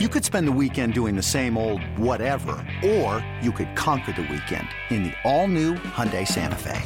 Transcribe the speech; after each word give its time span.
You 0.00 0.08
could 0.08 0.24
spend 0.24 0.48
the 0.48 0.58
weekend 0.60 0.92
doing 0.92 1.14
the 1.14 1.22
same 1.22 1.56
old 1.56 1.80
whatever, 1.96 2.56
or 2.84 3.24
you 3.40 3.52
could 3.52 3.76
conquer 3.76 4.10
the 4.10 4.22
weekend 4.22 4.66
in 4.90 5.04
the 5.04 5.12
all-new 5.22 5.74
Hyundai 5.74 6.26
Santa 6.26 6.56
Fe. 6.56 6.82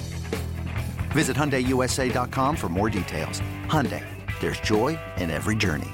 Visit 1.13 1.35
HyundaiUSA.com 1.35 2.55
for 2.55 2.69
more 2.69 2.91
details. 2.91 3.41
Hyundai, 3.65 4.05
there's 4.41 4.61
joy 4.61 4.99
in 5.17 5.31
every 5.31 5.57
journey. 5.57 5.89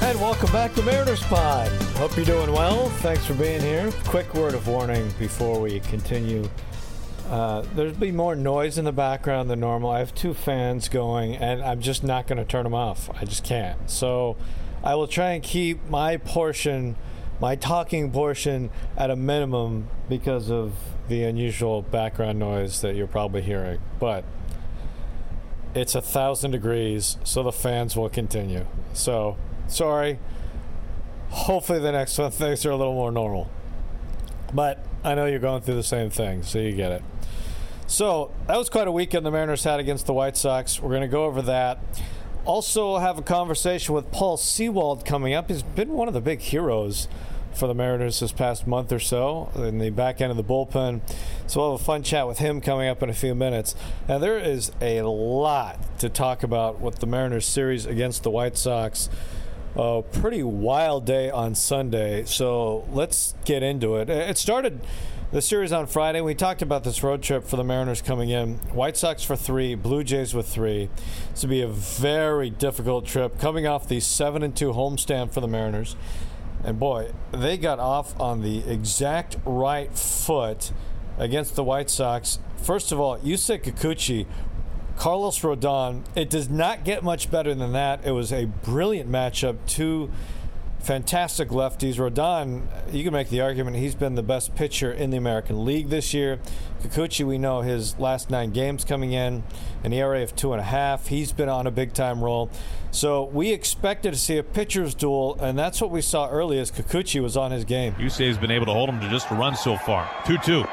And 0.00 0.18
welcome 0.18 0.50
back 0.52 0.72
to 0.76 0.82
Mariners 0.84 1.22
Pod. 1.24 1.70
Hope 1.96 2.16
you're 2.16 2.24
doing 2.24 2.50
well. 2.50 2.88
Thanks 3.00 3.26
for 3.26 3.34
being 3.34 3.60
here. 3.60 3.92
Quick 4.06 4.32
word 4.32 4.54
of 4.54 4.66
warning 4.66 5.12
before 5.18 5.60
we 5.60 5.80
continue 5.80 6.48
uh, 7.32 7.64
there's 7.74 7.94
be 7.94 8.12
more 8.12 8.36
noise 8.36 8.76
in 8.76 8.84
the 8.84 8.92
background 8.92 9.48
than 9.48 9.60
normal. 9.60 9.88
I 9.88 10.00
have 10.00 10.14
two 10.14 10.34
fans 10.34 10.90
going, 10.90 11.34
and 11.34 11.62
I'm 11.62 11.80
just 11.80 12.04
not 12.04 12.26
going 12.26 12.36
to 12.36 12.44
turn 12.44 12.64
them 12.64 12.74
off. 12.74 13.08
I 13.18 13.24
just 13.24 13.42
can't. 13.42 13.90
So 13.90 14.36
I 14.84 14.96
will 14.96 15.06
try 15.06 15.30
and 15.30 15.42
keep 15.42 15.88
my 15.88 16.18
portion, 16.18 16.94
my 17.40 17.56
talking 17.56 18.12
portion, 18.12 18.68
at 18.98 19.10
a 19.10 19.16
minimum 19.16 19.88
because 20.10 20.50
of 20.50 20.74
the 21.08 21.24
unusual 21.24 21.80
background 21.80 22.38
noise 22.38 22.82
that 22.82 22.96
you're 22.96 23.06
probably 23.06 23.40
hearing. 23.40 23.80
But 23.98 24.26
it's 25.74 25.94
a 25.94 26.02
thousand 26.02 26.50
degrees, 26.50 27.16
so 27.24 27.42
the 27.42 27.50
fans 27.50 27.96
will 27.96 28.10
continue. 28.10 28.66
So 28.92 29.38
sorry. 29.68 30.18
Hopefully, 31.30 31.78
the 31.78 31.92
next 31.92 32.18
one 32.18 32.30
things 32.30 32.66
are 32.66 32.72
a 32.72 32.76
little 32.76 32.92
more 32.92 33.10
normal. 33.10 33.50
But 34.52 34.84
I 35.02 35.14
know 35.14 35.24
you're 35.24 35.38
going 35.38 35.62
through 35.62 35.76
the 35.76 35.82
same 35.82 36.10
thing, 36.10 36.42
so 36.42 36.58
you 36.58 36.72
get 36.72 36.92
it. 36.92 37.02
So 37.92 38.30
that 38.46 38.56
was 38.56 38.70
quite 38.70 38.88
a 38.88 38.90
weekend 38.90 39.26
the 39.26 39.30
Mariners 39.30 39.64
had 39.64 39.78
against 39.78 40.06
the 40.06 40.14
White 40.14 40.34
Sox. 40.38 40.80
We're 40.80 40.88
going 40.88 41.02
to 41.02 41.08
go 41.08 41.26
over 41.26 41.42
that. 41.42 41.78
Also, 42.46 42.96
have 42.96 43.18
a 43.18 43.22
conversation 43.22 43.94
with 43.94 44.10
Paul 44.10 44.38
Sewald 44.38 45.04
coming 45.04 45.34
up. 45.34 45.50
He's 45.50 45.62
been 45.62 45.90
one 45.90 46.08
of 46.08 46.14
the 46.14 46.20
big 46.22 46.40
heroes 46.40 47.06
for 47.52 47.66
the 47.66 47.74
Mariners 47.74 48.18
this 48.20 48.32
past 48.32 48.66
month 48.66 48.92
or 48.92 48.98
so 48.98 49.52
in 49.56 49.76
the 49.76 49.90
back 49.90 50.22
end 50.22 50.30
of 50.30 50.38
the 50.38 50.42
bullpen. 50.42 51.02
So 51.46 51.60
we'll 51.60 51.72
have 51.72 51.82
a 51.82 51.84
fun 51.84 52.02
chat 52.02 52.26
with 52.26 52.38
him 52.38 52.62
coming 52.62 52.88
up 52.88 53.02
in 53.02 53.10
a 53.10 53.14
few 53.14 53.34
minutes. 53.34 53.74
Now, 54.08 54.16
there 54.16 54.38
is 54.38 54.72
a 54.80 55.02
lot 55.02 55.98
to 55.98 56.08
talk 56.08 56.42
about 56.42 56.80
with 56.80 57.00
the 57.00 57.06
Mariners 57.06 57.44
series 57.44 57.84
against 57.84 58.22
the 58.22 58.30
White 58.30 58.56
Sox. 58.56 59.10
A 59.76 60.02
pretty 60.12 60.42
wild 60.42 61.04
day 61.04 61.28
on 61.28 61.54
Sunday, 61.54 62.24
so 62.24 62.88
let's 62.90 63.34
get 63.44 63.62
into 63.62 63.96
it. 63.96 64.08
It 64.08 64.38
started 64.38 64.80
the 65.32 65.40
series 65.40 65.72
on 65.72 65.86
Friday. 65.86 66.20
We 66.20 66.34
talked 66.34 66.60
about 66.60 66.84
this 66.84 67.02
road 67.02 67.22
trip 67.22 67.44
for 67.44 67.56
the 67.56 67.64
Mariners 67.64 68.02
coming 68.02 68.28
in. 68.28 68.56
White 68.74 68.98
Sox 68.98 69.22
for 69.22 69.34
three, 69.34 69.74
Blue 69.74 70.04
Jays 70.04 70.34
with 70.34 70.46
three. 70.46 70.90
This 71.30 71.42
will 71.42 71.48
be 71.48 71.62
a 71.62 71.68
very 71.68 72.50
difficult 72.50 73.06
trip 73.06 73.38
coming 73.38 73.66
off 73.66 73.88
the 73.88 73.98
seven 74.00 74.42
and 74.42 74.54
two 74.54 74.72
homestand 74.72 75.32
for 75.32 75.40
the 75.40 75.48
Mariners. 75.48 75.96
And 76.62 76.78
boy, 76.78 77.12
they 77.32 77.56
got 77.56 77.78
off 77.78 78.18
on 78.20 78.42
the 78.42 78.58
exact 78.70 79.38
right 79.46 79.90
foot 79.96 80.70
against 81.16 81.56
the 81.56 81.64
White 81.64 81.88
Sox. 81.88 82.38
First 82.58 82.92
of 82.92 83.00
all, 83.00 83.18
Yusei 83.20 83.58
Kikuchi, 83.58 84.26
Carlos 84.98 85.38
Rodon. 85.40 86.04
It 86.14 86.28
does 86.28 86.50
not 86.50 86.84
get 86.84 87.02
much 87.02 87.30
better 87.30 87.54
than 87.54 87.72
that. 87.72 88.04
It 88.04 88.10
was 88.10 88.34
a 88.34 88.44
brilliant 88.44 89.10
matchup. 89.10 89.56
Two 89.66 90.10
fantastic 90.82 91.48
lefties. 91.48 91.94
Rodon, 91.94 92.62
you 92.92 93.04
can 93.04 93.12
make 93.12 93.28
the 93.28 93.40
argument 93.40 93.76
he's 93.76 93.94
been 93.94 94.14
the 94.14 94.22
best 94.22 94.54
pitcher 94.54 94.92
in 94.92 95.10
the 95.10 95.16
American 95.16 95.64
League 95.64 95.88
this 95.88 96.12
year. 96.12 96.40
Kikuchi, 96.82 97.24
we 97.24 97.38
know 97.38 97.60
his 97.60 97.98
last 97.98 98.30
nine 98.30 98.50
games 98.50 98.84
coming 98.84 99.12
in, 99.12 99.44
an 99.84 99.92
ERA 99.92 100.22
of 100.22 100.34
two 100.34 100.52
and 100.52 100.60
a 100.60 100.64
half. 100.64 101.06
He's 101.06 101.32
been 101.32 101.48
on 101.48 101.66
a 101.66 101.70
big 101.70 101.92
time 101.94 102.22
roll. 102.22 102.50
So 102.90 103.24
we 103.24 103.52
expected 103.52 104.12
to 104.12 104.18
see 104.18 104.36
a 104.36 104.42
pitcher's 104.42 104.94
duel, 104.94 105.38
and 105.40 105.58
that's 105.58 105.80
what 105.80 105.90
we 105.90 106.02
saw 106.02 106.28
early 106.28 106.58
as 106.58 106.70
Kikuchi 106.70 107.22
was 107.22 107.36
on 107.36 107.52
his 107.52 107.64
game. 107.64 107.94
Yusei 107.94 108.26
has 108.26 108.38
been 108.38 108.50
able 108.50 108.66
to 108.66 108.72
hold 108.72 108.88
him 108.88 109.00
to 109.00 109.08
just 109.08 109.30
a 109.30 109.34
run 109.34 109.56
so 109.56 109.76
far. 109.76 110.10
2 110.26 110.38
2. 110.38 110.64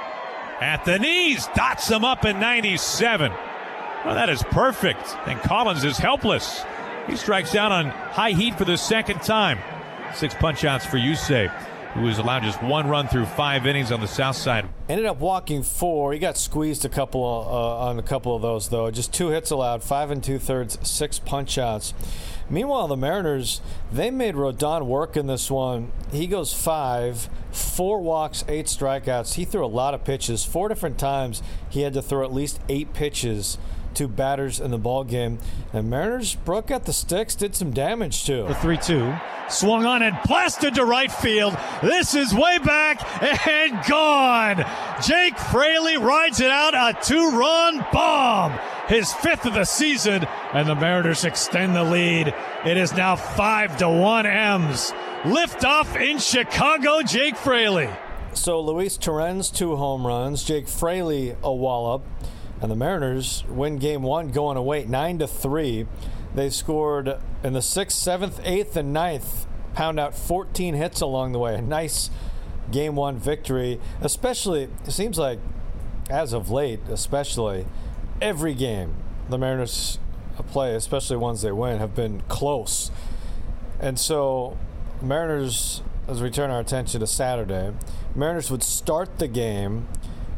At 0.60 0.84
the 0.84 1.00
knees, 1.00 1.48
dots 1.56 1.88
him 1.88 2.04
up 2.04 2.26
in 2.26 2.40
97. 2.40 3.32
Well, 4.06 4.16
that 4.16 4.30
is 4.30 4.44
perfect. 4.44 5.16
And 5.26 5.40
Collins 5.40 5.84
is 5.86 5.98
helpless. 5.98 6.64
He 7.08 7.16
strikes 7.16 7.56
out 7.56 7.72
on 7.72 7.88
high 7.88 8.32
heat 8.32 8.58
for 8.58 8.66
the 8.66 8.78
second 8.78 9.22
time. 9.22 9.60
Six 10.14 10.34
punch 10.34 10.66
outs 10.66 10.86
for 10.86 10.98
Yusei, 10.98 11.50
who 11.94 12.02
was 12.02 12.18
allowed 12.18 12.44
just 12.44 12.62
one 12.62 12.88
run 12.88 13.08
through 13.08 13.26
five 13.26 13.66
innings 13.66 13.92
on 13.92 14.02
the 14.02 14.08
south 14.08 14.36
side. 14.36 14.68
Ended 14.90 15.06
up 15.06 15.20
walking 15.20 15.64
four. 15.64 16.14
He 16.14 16.20
got 16.20 16.38
squeezed 16.38 16.84
a 16.84 16.90
couple 16.90 17.24
uh, 17.24 17.88
on 17.88 18.00
a 18.00 18.04
couple 18.04 18.36
of 18.36 18.42
those 18.42 18.70
though. 18.70 18.92
Just 18.92 19.14
two 19.14 19.30
hits 19.30 19.52
allowed, 19.52 19.84
five 19.84 20.12
and 20.12 20.24
two 20.24 20.40
thirds, 20.40 20.78
six 20.88 21.20
punch 21.20 21.58
outs. 21.58 21.94
Meanwhile, 22.50 22.88
the 22.88 22.98
Mariners 22.98 23.62
they 23.92 24.10
made 24.12 24.36
Rodon 24.36 24.86
work 24.86 25.16
in 25.16 25.28
this 25.28 25.52
one. 25.52 25.92
He 26.12 26.28
goes 26.28 26.54
five, 26.54 27.30
four 27.52 28.02
walks, 28.02 28.44
eight 28.48 28.66
strikeouts. 28.66 29.36
He 29.36 29.46
threw 29.46 29.64
a 29.64 29.68
lot 29.68 29.94
of 29.94 30.04
pitches. 30.04 30.44
Four 30.44 30.70
different 30.70 30.98
times 30.98 31.44
he 31.70 31.82
had 31.82 31.94
to 31.94 32.02
throw 32.02 32.24
at 32.24 32.34
least 32.34 32.60
eight 32.68 32.94
pitches 32.94 33.58
to 33.96 34.08
batters 34.08 34.60
in 34.60 34.72
the 34.72 34.78
ball 34.78 35.04
game. 35.04 35.40
And 35.74 35.90
Mariners 35.90 36.36
broke 36.36 36.72
out 36.72 36.86
the 36.86 36.94
sticks, 36.94 37.36
did 37.36 37.56
some 37.56 37.72
damage 37.72 38.26
too. 38.26 38.46
The 38.48 38.56
three-two 38.56 39.14
swung 39.50 39.86
on 39.86 40.04
and 40.04 40.18
blasted 40.26 40.76
to 40.76 40.86
right 40.86 41.12
field. 41.12 41.58
This 41.82 42.14
is 42.14 42.34
way 42.34 42.60
back 42.60 43.04
and 43.48 43.84
gone. 43.88 44.64
Jake 45.04 45.38
Fraley 45.38 45.98
rides 45.98 46.40
it 46.40 46.52
out 46.52 46.76
a 46.76 46.98
two 47.02 47.32
run 47.32 47.86
bomb, 47.92 48.60
his 48.88 49.12
fifth 49.14 49.46
of 49.46 49.54
the 49.54 49.66
season, 49.66 50.26
and 50.54 50.68
the 50.68 50.76
Mariners 50.76 51.26
extend 51.26 51.76
the 51.76 51.84
lead. 51.84 52.34
It 52.66 52.78
is 52.78 52.94
now 52.94 53.16
five 53.16 53.78
to 53.78 53.90
one 53.90 54.26
M's. 54.26 54.94
Lift 55.26 55.66
off 55.66 55.96
in 55.98 56.18
Chicago, 56.18 57.02
Jake 57.02 57.36
Fraley. 57.36 57.90
So 58.34 58.62
Luis 58.62 58.96
Torrens, 58.96 59.50
two 59.50 59.76
home 59.76 60.06
runs. 60.06 60.44
Jake 60.44 60.68
Fraley, 60.68 61.36
a 61.44 61.52
wallop. 61.52 62.04
And 62.62 62.70
the 62.70 62.76
Mariners 62.76 63.44
win 63.48 63.78
game 63.78 64.04
one 64.04 64.30
going 64.30 64.58
away, 64.58 64.86
9 64.86 65.20
to 65.20 65.28
3. 65.28 65.88
They 66.36 66.50
scored 66.50 67.18
in 67.44 67.54
the 67.54 67.62
sixth, 67.62 67.98
seventh, 67.98 68.40
eighth, 68.44 68.76
and 68.76 68.94
ninth, 68.94 69.46
pound 69.74 70.00
out 70.00 70.16
14 70.16 70.76
hits 70.76 71.02
along 71.02 71.32
the 71.32 71.40
way. 71.40 71.56
A 71.56 71.62
nice 71.62 72.10
game 72.72 72.96
one 72.96 73.18
victory, 73.18 73.80
especially, 74.02 74.70
it 74.86 74.92
seems 74.92 75.18
like 75.18 75.40
as 76.10 76.34
of 76.34 76.50
late, 76.50 76.80
especially, 76.90 77.66
every 78.22 78.54
game 78.54 78.96
the 79.30 79.38
Mariners 79.38 80.00
play, 80.48 80.76
especially 80.76 81.18
ones 81.18 81.42
they 81.42 81.52
win, 81.52 81.80
have 81.80 81.96
been 81.96 82.22
close. 82.28 82.92
And 83.80 84.00
so, 84.00 84.58
Mariners, 85.02 85.82
as 86.08 86.22
we 86.22 86.30
turn 86.30 86.50
our 86.50 86.60
attention 86.60 87.00
to 87.00 87.08
Saturday, 87.08 87.74
Mariners 88.16 88.50
would 88.50 88.64
start 88.64 89.20
the 89.20 89.28
game 89.28 89.88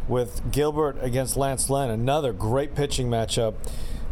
with 0.08 0.52
Gilbert 0.52 0.98
against 1.02 1.38
Lance 1.38 1.70
Lynn, 1.70 1.90
another 1.90 2.34
great 2.34 2.76
pitching 2.76 3.10
matchup. 3.10 3.56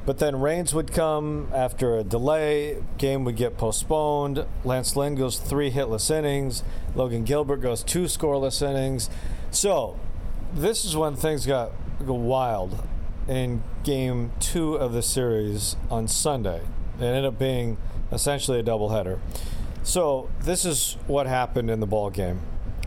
But 0.05 0.17
then 0.17 0.39
rains 0.39 0.73
would 0.73 0.91
come 0.91 1.49
after 1.53 1.97
a 1.97 2.03
delay. 2.03 2.83
Game 2.97 3.25
would 3.25 3.35
get 3.35 3.57
postponed. 3.57 4.45
Lance 4.63 4.95
Lynn 4.95 5.15
goes 5.15 5.37
three 5.37 5.71
hitless 5.71 6.09
innings. 6.09 6.63
Logan 6.95 7.23
Gilbert 7.25 7.57
goes 7.57 7.83
two 7.83 8.05
scoreless 8.05 8.67
innings. 8.67 9.09
So 9.51 9.99
this 10.53 10.83
is 10.83 10.95
when 10.95 11.15
things 11.15 11.45
got 11.45 11.71
go 12.05 12.13
wild 12.13 12.87
in 13.27 13.61
game 13.83 14.31
two 14.39 14.75
of 14.75 14.93
the 14.93 15.03
series 15.03 15.75
on 15.91 16.07
Sunday. 16.07 16.61
It 16.97 17.03
ended 17.03 17.25
up 17.25 17.37
being 17.37 17.77
essentially 18.11 18.59
a 18.59 18.63
doubleheader. 18.63 19.19
So 19.83 20.29
this 20.41 20.65
is 20.65 20.97
what 21.07 21.27
happened 21.27 21.69
in 21.69 21.79
the 21.79 21.87
ball 21.87 22.09
game. 22.09 22.41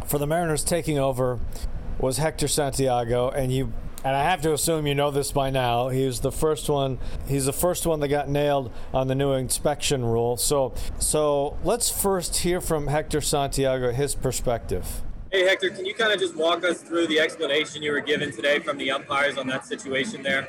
For 0.06 0.18
the 0.18 0.26
Mariners 0.26 0.64
taking 0.64 0.98
over 0.98 1.38
was 2.02 2.18
Hector 2.18 2.48
Santiago, 2.48 3.30
and 3.30 3.52
you 3.52 3.72
and 4.04 4.16
I 4.16 4.24
have 4.24 4.42
to 4.42 4.52
assume 4.52 4.88
you 4.88 4.94
know 4.96 5.12
this 5.12 5.30
by 5.30 5.50
now. 5.50 5.88
He 5.88 6.04
was 6.04 6.20
the 6.20 6.32
first 6.32 6.68
one. 6.68 6.98
He's 7.28 7.46
the 7.46 7.52
first 7.52 7.86
one 7.86 8.00
that 8.00 8.08
got 8.08 8.28
nailed 8.28 8.72
on 8.92 9.06
the 9.06 9.14
new 9.14 9.32
inspection 9.32 10.04
rule. 10.04 10.36
So, 10.36 10.74
so 10.98 11.56
let's 11.62 11.88
first 11.88 12.38
hear 12.38 12.60
from 12.60 12.88
Hector 12.88 13.20
Santiago, 13.20 13.92
his 13.92 14.16
perspective. 14.16 15.02
Hey 15.30 15.46
Hector, 15.46 15.70
can 15.70 15.86
you 15.86 15.94
kind 15.94 16.12
of 16.12 16.18
just 16.18 16.34
walk 16.34 16.64
us 16.64 16.82
through 16.82 17.06
the 17.06 17.20
explanation 17.20 17.82
you 17.82 17.92
were 17.92 18.00
given 18.00 18.32
today 18.32 18.58
from 18.58 18.76
the 18.76 18.90
umpires 18.90 19.38
on 19.38 19.46
that 19.46 19.64
situation 19.64 20.22
there? 20.22 20.48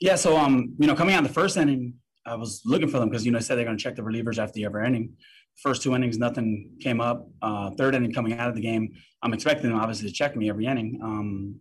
Yeah, 0.00 0.16
so 0.16 0.36
um, 0.38 0.74
you 0.78 0.86
know, 0.86 0.96
coming 0.96 1.14
out 1.14 1.18
in 1.18 1.24
the 1.24 1.32
first 1.32 1.58
inning, 1.58 1.94
I 2.24 2.34
was 2.34 2.62
looking 2.64 2.88
for 2.88 2.98
them 2.98 3.10
because 3.10 3.26
you 3.26 3.32
know 3.32 3.38
I 3.38 3.42
said 3.42 3.56
they're 3.58 3.66
going 3.66 3.76
to 3.76 3.82
check 3.82 3.94
the 3.94 4.02
relievers 4.02 4.38
after 4.38 4.54
the 4.54 4.64
every 4.64 4.86
inning. 4.86 5.12
First 5.60 5.82
two 5.82 5.94
innings, 5.94 6.18
nothing 6.18 6.70
came 6.80 7.00
up. 7.00 7.28
Uh, 7.40 7.70
third 7.72 7.94
inning, 7.94 8.12
coming 8.12 8.38
out 8.38 8.48
of 8.48 8.54
the 8.54 8.60
game, 8.60 8.92
I'm 9.22 9.32
expecting 9.32 9.72
obviously 9.72 10.08
to 10.08 10.14
check 10.14 10.34
me 10.36 10.48
every 10.48 10.66
inning. 10.66 10.98
Um, 11.02 11.60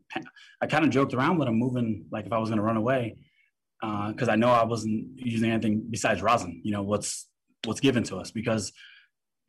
I 0.61 0.67
kind 0.67 0.83
of 0.83 0.89
joked 0.89 1.13
around 1.13 1.37
with 1.37 1.47
them, 1.47 1.55
moving 1.57 2.05
like 2.11 2.25
if 2.25 2.33
I 2.33 2.37
was 2.37 2.49
going 2.49 2.57
to 2.57 2.63
run 2.63 2.77
away, 2.77 3.17
because 3.81 4.29
uh, 4.29 4.31
I 4.31 4.35
know 4.35 4.49
I 4.49 4.63
wasn't 4.63 5.07
using 5.15 5.51
anything 5.51 5.85
besides 5.89 6.21
rosin. 6.21 6.61
You 6.63 6.71
know 6.71 6.83
what's 6.83 7.27
what's 7.65 7.79
given 7.79 8.03
to 8.03 8.17
us 8.17 8.31
because 8.31 8.71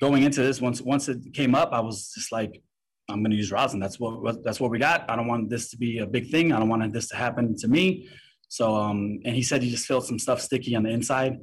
going 0.01 0.25
into 0.25 0.43
this, 0.43 0.61
once 0.61 0.83
once 0.83 1.09
it 1.09 1.33
came 1.33 1.55
up, 1.55 1.71
I 1.73 1.81
was 1.81 2.13
just 2.15 2.33
like, 2.33 2.61
I'm 3.09 3.23
going 3.23 3.31
to 3.31 3.37
use 3.37 3.53
rosin. 3.53 3.81
That's 3.81 3.99
what 3.99 4.43
that's 4.45 4.61
what 4.61 4.71
we 4.71 4.79
got. 4.79 5.09
I 5.09 5.17
don't 5.17 5.29
want 5.29 5.49
this 5.49 5.71
to 5.71 5.77
be 5.77 5.99
a 5.99 6.07
big 6.07 6.31
thing. 6.31 6.53
I 6.53 6.59
don't 6.59 6.69
want 6.69 6.93
this 6.93 7.09
to 7.09 7.17
happen 7.17 7.57
to 7.59 7.69
me. 7.69 8.09
So, 8.49 8.75
um, 8.75 9.21
and 9.25 9.35
he 9.35 9.43
said 9.43 9.63
he 9.63 9.71
just 9.71 9.87
felt 9.87 10.05
some 10.05 10.19
stuff 10.19 10.41
sticky 10.43 10.77
on 10.77 10.83
the 10.83 10.91
inside 10.91 11.39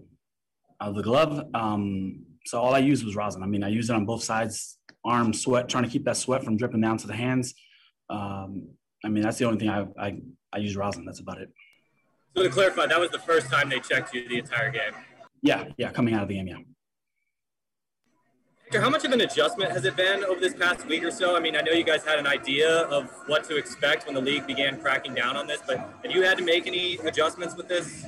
of 0.80 0.96
the 0.96 1.02
glove. 1.02 1.44
Um, 1.56 2.26
so 2.46 2.60
all 2.60 2.74
I 2.74 2.80
used 2.80 3.06
was 3.06 3.16
rosin. 3.16 3.44
I 3.44 3.46
mean, 3.46 3.64
I 3.64 3.70
used 3.70 3.90
it 3.90 3.96
on 3.96 4.06
both 4.06 4.24
sides, 4.24 4.78
arm, 5.06 5.34
sweat, 5.34 5.70
trying 5.70 5.84
to 5.84 5.90
keep 5.90 6.06
that 6.06 6.18
sweat 6.18 6.44
from 6.44 6.58
dripping 6.58 6.82
down 6.82 6.98
to 6.98 7.08
the 7.08 7.16
hands. 7.16 7.54
Um, 8.10 8.70
I 9.04 9.10
mean, 9.10 9.24
that's 9.24 9.38
the 9.38 9.46
only 9.46 9.60
thing 9.60 9.70
I, 9.70 9.86
I, 10.00 10.18
I 10.52 10.58
use 10.58 10.76
rosin. 10.76 11.06
That's 11.06 11.20
about 11.20 11.40
it. 11.42 11.50
So 12.36 12.44
to 12.44 12.50
clarify, 12.50 12.88
that 12.88 13.00
was 13.00 13.12
the 13.12 13.20
first 13.20 13.52
time 13.52 13.70
they 13.70 13.80
checked 13.80 14.14
you 14.14 14.28
the 14.28 14.40
entire 14.40 14.72
game? 14.72 14.94
Yeah, 15.42 15.66
yeah, 15.78 15.92
coming 15.92 16.14
out 16.14 16.24
of 16.24 16.30
the 16.30 16.36
game, 16.36 16.48
yeah. 16.48 16.58
How 18.80 18.90
much 18.90 19.04
of 19.04 19.12
an 19.12 19.22
adjustment 19.22 19.72
has 19.72 19.84
it 19.86 19.96
been 19.96 20.24
over 20.24 20.40
this 20.40 20.54
past 20.54 20.86
week 20.86 21.04
or 21.04 21.10
so? 21.10 21.36
I 21.36 21.40
mean, 21.40 21.56
I 21.56 21.62
know 21.62 21.72
you 21.72 21.84
guys 21.84 22.04
had 22.04 22.20
an 22.20 22.28
idea 22.28 22.82
of 22.82 23.10
what 23.26 23.44
to 23.46 23.58
expect 23.58 24.06
when 24.06 24.14
the 24.14 24.22
league 24.22 24.46
began 24.46 24.80
cracking 24.80 25.16
down 25.16 25.36
on 25.36 25.48
this, 25.48 25.60
but 25.66 25.78
have 25.78 26.12
you 26.12 26.22
had 26.22 26.38
to 26.38 26.44
make 26.44 26.68
any 26.68 26.98
adjustments 26.98 27.56
with 27.56 27.68
this? 27.68 28.06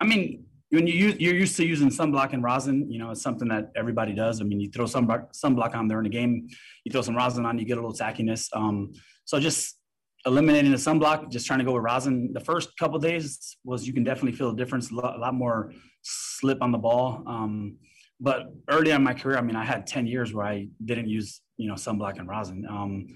I 0.00 0.06
mean, 0.06 0.46
when 0.70 0.86
you 0.86 0.94
use, 0.94 1.16
you're 1.18 1.34
used 1.34 1.56
to 1.56 1.66
using 1.66 1.88
sunblock 1.88 2.32
and 2.32 2.42
rosin, 2.42 2.90
you 2.90 2.98
know, 2.98 3.10
it's 3.10 3.22
something 3.22 3.48
that 3.48 3.70
everybody 3.76 4.12
does. 4.12 4.40
I 4.40 4.44
mean, 4.44 4.60
you 4.60 4.70
throw 4.70 4.86
some 4.86 5.06
sunblock 5.06 5.74
on 5.74 5.88
there 5.88 6.00
in 6.00 6.06
a 6.06 6.10
game, 6.10 6.48
you 6.84 6.92
throw 6.92 7.02
some 7.02 7.16
rosin 7.16 7.46
on, 7.46 7.58
you 7.58 7.64
get 7.64 7.78
a 7.78 7.80
little 7.80 7.96
tackiness. 7.96 8.48
Um, 8.52 8.92
so 9.24 9.38
just 9.38 9.78
eliminating 10.26 10.70
the 10.70 10.78
sunblock, 10.78 11.30
just 11.30 11.46
trying 11.46 11.58
to 11.58 11.64
go 11.64 11.72
with 11.72 11.82
rosin. 11.82 12.32
The 12.32 12.40
first 12.40 12.76
couple 12.78 12.98
days 12.98 13.56
was 13.64 13.86
you 13.86 13.92
can 13.92 14.04
definitely 14.04 14.32
feel 14.32 14.50
a 14.50 14.56
difference, 14.56 14.90
a 14.90 14.94
lot, 14.94 15.16
a 15.16 15.18
lot 15.18 15.34
more 15.34 15.72
slip 16.02 16.62
on 16.62 16.72
the 16.72 16.78
ball. 16.78 17.22
Um, 17.26 17.76
but 18.20 18.46
early 18.70 18.90
in 18.90 19.02
my 19.02 19.14
career, 19.14 19.36
I 19.36 19.42
mean, 19.42 19.56
I 19.56 19.64
had 19.64 19.86
10 19.86 20.06
years 20.06 20.32
where 20.32 20.46
I 20.46 20.68
didn't 20.84 21.08
use, 21.08 21.40
you 21.56 21.68
know, 21.68 21.74
sunblock 21.74 22.18
and 22.18 22.28
rosin. 22.28 22.66
Um, 22.68 23.06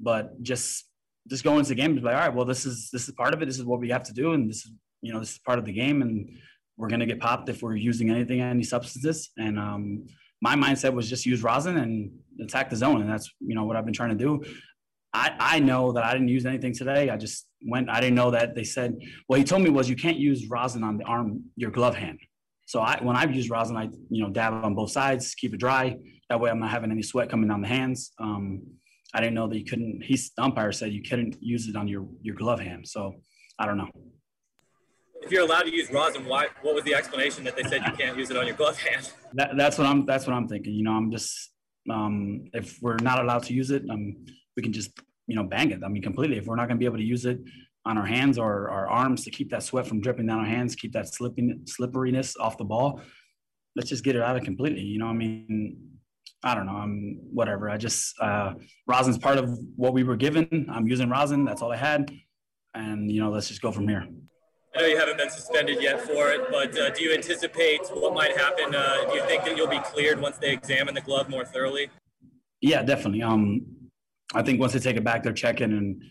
but 0.00 0.42
just 0.42 0.84
just 1.28 1.44
going 1.44 1.60
into 1.60 1.74
games, 1.74 2.02
like, 2.02 2.14
all 2.14 2.20
right, 2.20 2.34
well, 2.34 2.44
this 2.44 2.66
is 2.66 2.90
this 2.92 3.08
is 3.08 3.14
part 3.14 3.32
of 3.32 3.42
it. 3.42 3.46
This 3.46 3.58
is 3.58 3.64
what 3.64 3.80
we 3.80 3.90
have 3.90 4.02
to 4.04 4.12
do, 4.12 4.32
and 4.32 4.50
this 4.50 4.64
is 4.64 4.72
you 5.00 5.12
know 5.12 5.20
this 5.20 5.32
is 5.32 5.38
part 5.38 5.58
of 5.58 5.64
the 5.64 5.72
game, 5.72 6.02
and 6.02 6.28
we're 6.76 6.88
gonna 6.88 7.06
get 7.06 7.20
popped 7.20 7.48
if 7.48 7.62
we're 7.62 7.76
using 7.76 8.10
anything, 8.10 8.40
any 8.40 8.62
substances. 8.62 9.30
And 9.36 9.58
um, 9.58 10.06
my 10.40 10.56
mindset 10.56 10.92
was 10.92 11.08
just 11.08 11.26
use 11.26 11.42
rosin 11.42 11.78
and 11.78 12.10
attack 12.40 12.70
the 12.70 12.76
zone, 12.76 13.00
and 13.00 13.10
that's 13.10 13.30
you 13.40 13.54
know 13.54 13.64
what 13.64 13.76
I've 13.76 13.84
been 13.84 13.94
trying 13.94 14.16
to 14.16 14.24
do. 14.24 14.42
I, 15.14 15.32
I 15.38 15.58
know 15.58 15.92
that 15.92 16.04
I 16.04 16.12
didn't 16.12 16.28
use 16.28 16.46
anything 16.46 16.74
today. 16.74 17.10
I 17.10 17.16
just 17.16 17.46
went. 17.66 17.90
I 17.90 18.00
didn't 18.00 18.16
know 18.16 18.30
that 18.30 18.54
they 18.54 18.64
said. 18.64 18.96
What 19.26 19.38
he 19.38 19.44
told 19.44 19.62
me 19.62 19.70
was 19.70 19.88
you 19.88 19.96
can't 19.96 20.16
use 20.16 20.48
rosin 20.48 20.82
on 20.82 20.96
the 20.96 21.04
arm, 21.04 21.44
your 21.56 21.70
glove 21.70 21.94
hand. 21.94 22.18
So 22.66 22.80
I, 22.80 22.98
when 23.02 23.16
I've 23.16 23.34
used 23.34 23.50
rosin, 23.50 23.76
I 23.76 23.90
you 24.10 24.22
know 24.22 24.30
dab 24.30 24.54
on 24.64 24.74
both 24.74 24.90
sides, 24.90 25.34
keep 25.34 25.52
it 25.52 25.60
dry. 25.60 25.96
That 26.30 26.40
way, 26.40 26.50
I'm 26.50 26.58
not 26.58 26.70
having 26.70 26.90
any 26.90 27.02
sweat 27.02 27.28
coming 27.28 27.48
down 27.48 27.60
the 27.60 27.68
hands. 27.68 28.12
Um, 28.18 28.62
I 29.14 29.20
didn't 29.20 29.34
know 29.34 29.46
that 29.48 29.58
you 29.58 29.64
couldn't. 29.64 30.02
He's 30.02 30.32
the 30.36 30.42
umpire 30.42 30.72
said 30.72 30.92
you 30.92 31.02
couldn't 31.02 31.36
use 31.40 31.68
it 31.68 31.76
on 31.76 31.86
your 31.86 32.06
your 32.22 32.34
glove 32.34 32.60
hand. 32.60 32.88
So 32.88 33.16
I 33.58 33.66
don't 33.66 33.76
know. 33.76 33.90
If 35.22 35.30
you're 35.30 35.44
allowed 35.44 35.62
to 35.62 35.74
use 35.74 35.90
rosin, 35.90 36.24
why? 36.26 36.48
What 36.62 36.74
was 36.74 36.84
the 36.84 36.94
explanation 36.94 37.44
that 37.44 37.56
they 37.56 37.62
said 37.62 37.82
you 37.86 37.92
can't 37.92 38.16
use 38.16 38.30
it 38.30 38.36
on 38.36 38.46
your 38.46 38.56
glove 38.56 38.78
hand? 38.78 39.10
That, 39.34 39.56
that's 39.56 39.78
what 39.78 39.86
I'm. 39.86 40.04
That's 40.04 40.26
what 40.26 40.34
I'm 40.34 40.48
thinking. 40.48 40.74
You 40.74 40.84
know, 40.84 40.92
I'm 40.92 41.10
just. 41.10 41.50
Um, 41.90 42.44
if 42.52 42.78
we're 42.80 42.96
not 42.96 43.20
allowed 43.20 43.42
to 43.44 43.54
use 43.54 43.70
it, 43.70 43.82
um, 43.90 44.24
we 44.56 44.62
can 44.62 44.72
just 44.72 44.90
you 45.26 45.36
know 45.36 45.44
bang 45.44 45.70
it. 45.70 45.80
I 45.84 45.88
mean, 45.88 46.02
completely. 46.02 46.38
If 46.38 46.46
we're 46.46 46.56
not 46.56 46.68
going 46.68 46.76
to 46.76 46.80
be 46.80 46.86
able 46.86 46.98
to 46.98 47.04
use 47.04 47.24
it, 47.24 47.38
on 47.84 47.98
our 47.98 48.06
hands 48.06 48.38
or 48.38 48.70
our 48.70 48.88
arms 48.88 49.24
to 49.24 49.30
keep 49.30 49.50
that 49.50 49.62
sweat 49.62 49.86
from 49.86 50.00
dripping 50.00 50.26
down 50.26 50.38
our 50.38 50.46
hands, 50.46 50.74
keep 50.74 50.92
that 50.92 51.12
slipping 51.12 51.62
slipperiness 51.66 52.36
off 52.36 52.56
the 52.56 52.64
ball. 52.64 53.00
Let's 53.74 53.88
just 53.88 54.04
get 54.04 54.16
it 54.16 54.22
out 54.22 54.36
of 54.36 54.44
completely. 54.44 54.82
You 54.82 54.98
know, 54.98 55.06
I 55.06 55.12
mean, 55.12 55.78
I 56.44 56.54
don't 56.54 56.66
know. 56.66 56.76
I'm 56.76 57.18
whatever. 57.32 57.70
I 57.70 57.76
just 57.78 58.14
uh, 58.20 58.54
rosin's 58.86 59.18
part 59.18 59.38
of 59.38 59.58
what 59.76 59.94
we 59.94 60.04
were 60.04 60.16
given. 60.16 60.66
I'm 60.70 60.86
using 60.86 61.08
rosin. 61.08 61.44
That's 61.44 61.62
all 61.62 61.72
I 61.72 61.76
had, 61.76 62.10
and 62.74 63.10
you 63.10 63.20
know, 63.20 63.30
let's 63.30 63.48
just 63.48 63.62
go 63.62 63.72
from 63.72 63.88
here. 63.88 64.06
I 64.74 64.80
know 64.80 64.86
you 64.86 64.96
haven't 64.96 65.18
been 65.18 65.30
suspended 65.30 65.82
yet 65.82 66.00
for 66.00 66.30
it, 66.30 66.50
but 66.50 66.78
uh, 66.78 66.90
do 66.90 67.04
you 67.04 67.12
anticipate 67.12 67.80
what 67.92 68.14
might 68.14 68.36
happen? 68.36 68.74
Uh, 68.74 69.04
do 69.10 69.16
you 69.16 69.24
think 69.26 69.44
that 69.44 69.56
you'll 69.56 69.66
be 69.68 69.80
cleared 69.80 70.18
once 70.20 70.38
they 70.38 70.50
examine 70.52 70.94
the 70.94 71.00
glove 71.02 71.28
more 71.28 71.44
thoroughly? 71.44 71.90
Yeah, 72.62 72.82
definitely. 72.82 73.22
Um, 73.22 73.66
I 74.34 74.42
think 74.42 74.60
once 74.60 74.72
they 74.72 74.78
take 74.78 74.96
it 74.96 75.04
back, 75.04 75.22
they're 75.22 75.32
checking 75.32 75.72
and 75.72 76.02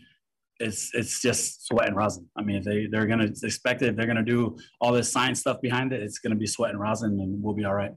it's 0.60 0.90
it's 0.94 1.20
just 1.20 1.66
sweat 1.66 1.88
and 1.88 1.96
rosin. 1.96 2.28
I 2.36 2.42
mean, 2.42 2.62
they 2.62 2.86
they're 2.86 3.06
gonna 3.06 3.30
expect 3.42 3.82
it, 3.82 3.88
if 3.88 3.96
they're 3.96 4.06
gonna 4.06 4.22
do 4.22 4.56
all 4.80 4.92
this 4.92 5.10
science 5.10 5.40
stuff 5.40 5.60
behind 5.60 5.92
it, 5.92 6.02
it's 6.02 6.20
gonna 6.20 6.36
be 6.36 6.46
sweat 6.46 6.70
and 6.70 6.80
rosin, 6.80 7.18
and 7.20 7.42
we'll 7.42 7.54
be 7.54 7.64
all 7.64 7.74
right. 7.74 7.92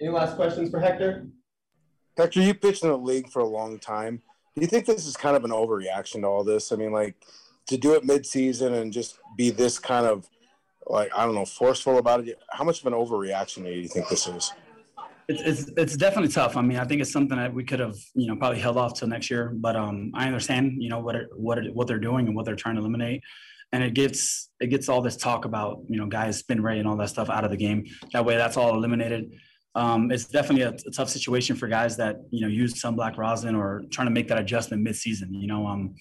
Any 0.00 0.10
last 0.10 0.36
questions 0.36 0.70
for 0.70 0.80
Hector? 0.80 1.26
Hector, 2.16 2.40
you 2.40 2.54
pitched 2.54 2.84
in 2.84 2.88
the 2.88 2.96
league 2.96 3.28
for 3.28 3.40
a 3.40 3.46
long 3.46 3.78
time. 3.78 4.22
Do 4.54 4.62
you 4.62 4.66
think 4.66 4.86
this 4.86 5.06
is 5.06 5.16
kind 5.16 5.36
of 5.36 5.44
an 5.44 5.50
overreaction 5.50 6.20
to 6.20 6.26
all 6.26 6.44
this? 6.44 6.72
I 6.72 6.76
mean, 6.76 6.92
like 6.92 7.16
to 7.66 7.76
do 7.76 7.94
it 7.94 8.04
mid-season 8.04 8.74
and 8.74 8.92
just 8.92 9.18
be 9.36 9.50
this 9.50 9.78
kind 9.78 10.06
of 10.06 10.28
like 10.86 11.10
I 11.16 11.24
don't 11.24 11.34
know 11.34 11.46
forceful 11.46 11.98
about 11.98 12.26
it. 12.26 12.38
How 12.50 12.64
much 12.64 12.80
of 12.80 12.86
an 12.86 12.92
overreaction 12.92 13.64
do 13.64 13.70
you 13.70 13.88
think 13.88 14.08
this 14.08 14.26
is? 14.26 14.52
It's, 15.28 15.40
it's 15.40 15.70
it's 15.76 15.96
definitely 15.96 16.30
tough. 16.30 16.56
I 16.56 16.62
mean, 16.62 16.78
I 16.78 16.84
think 16.84 17.00
it's 17.00 17.12
something 17.12 17.38
that 17.38 17.52
we 17.52 17.64
could 17.64 17.80
have, 17.80 17.96
you 18.14 18.26
know, 18.26 18.36
probably 18.36 18.60
held 18.60 18.76
off 18.76 18.94
till 18.94 19.08
next 19.08 19.30
year. 19.30 19.52
But 19.54 19.76
um, 19.76 20.12
I 20.14 20.26
understand, 20.26 20.82
you 20.82 20.90
know, 20.90 20.98
what 20.98 21.14
it, 21.14 21.28
what 21.34 21.58
it, 21.58 21.74
what 21.74 21.86
they're 21.86 21.98
doing 21.98 22.26
and 22.26 22.36
what 22.36 22.44
they're 22.44 22.56
trying 22.56 22.74
to 22.74 22.82
eliminate, 22.82 23.22
and 23.72 23.82
it 23.82 23.94
gets 23.94 24.50
it 24.60 24.66
gets 24.66 24.90
all 24.90 25.00
this 25.00 25.16
talk 25.16 25.46
about, 25.46 25.80
you 25.88 25.98
know, 25.98 26.06
guys 26.06 26.38
spin 26.38 26.62
rate 26.62 26.78
and 26.78 26.86
all 26.86 26.96
that 26.96 27.08
stuff 27.08 27.30
out 27.30 27.44
of 27.44 27.50
the 27.50 27.56
game. 27.56 27.86
That 28.12 28.26
way, 28.26 28.36
that's 28.36 28.58
all 28.58 28.74
eliminated. 28.74 29.32
Um, 29.74 30.12
it's 30.12 30.26
definitely 30.26 30.62
a, 30.62 30.68
a, 30.68 30.90
tough 30.92 31.08
situation 31.08 31.56
for 31.56 31.66
guys 31.66 31.96
that 31.96 32.18
you 32.30 32.42
know 32.42 32.46
use 32.46 32.80
sunblock 32.80 33.16
rosin 33.16 33.56
or 33.56 33.82
trying 33.90 34.06
to 34.06 34.12
make 34.12 34.28
that 34.28 34.38
adjustment 34.38 34.82
mid-season. 34.82 35.34
You 35.34 35.48
know, 35.48 35.66
um, 35.66 35.94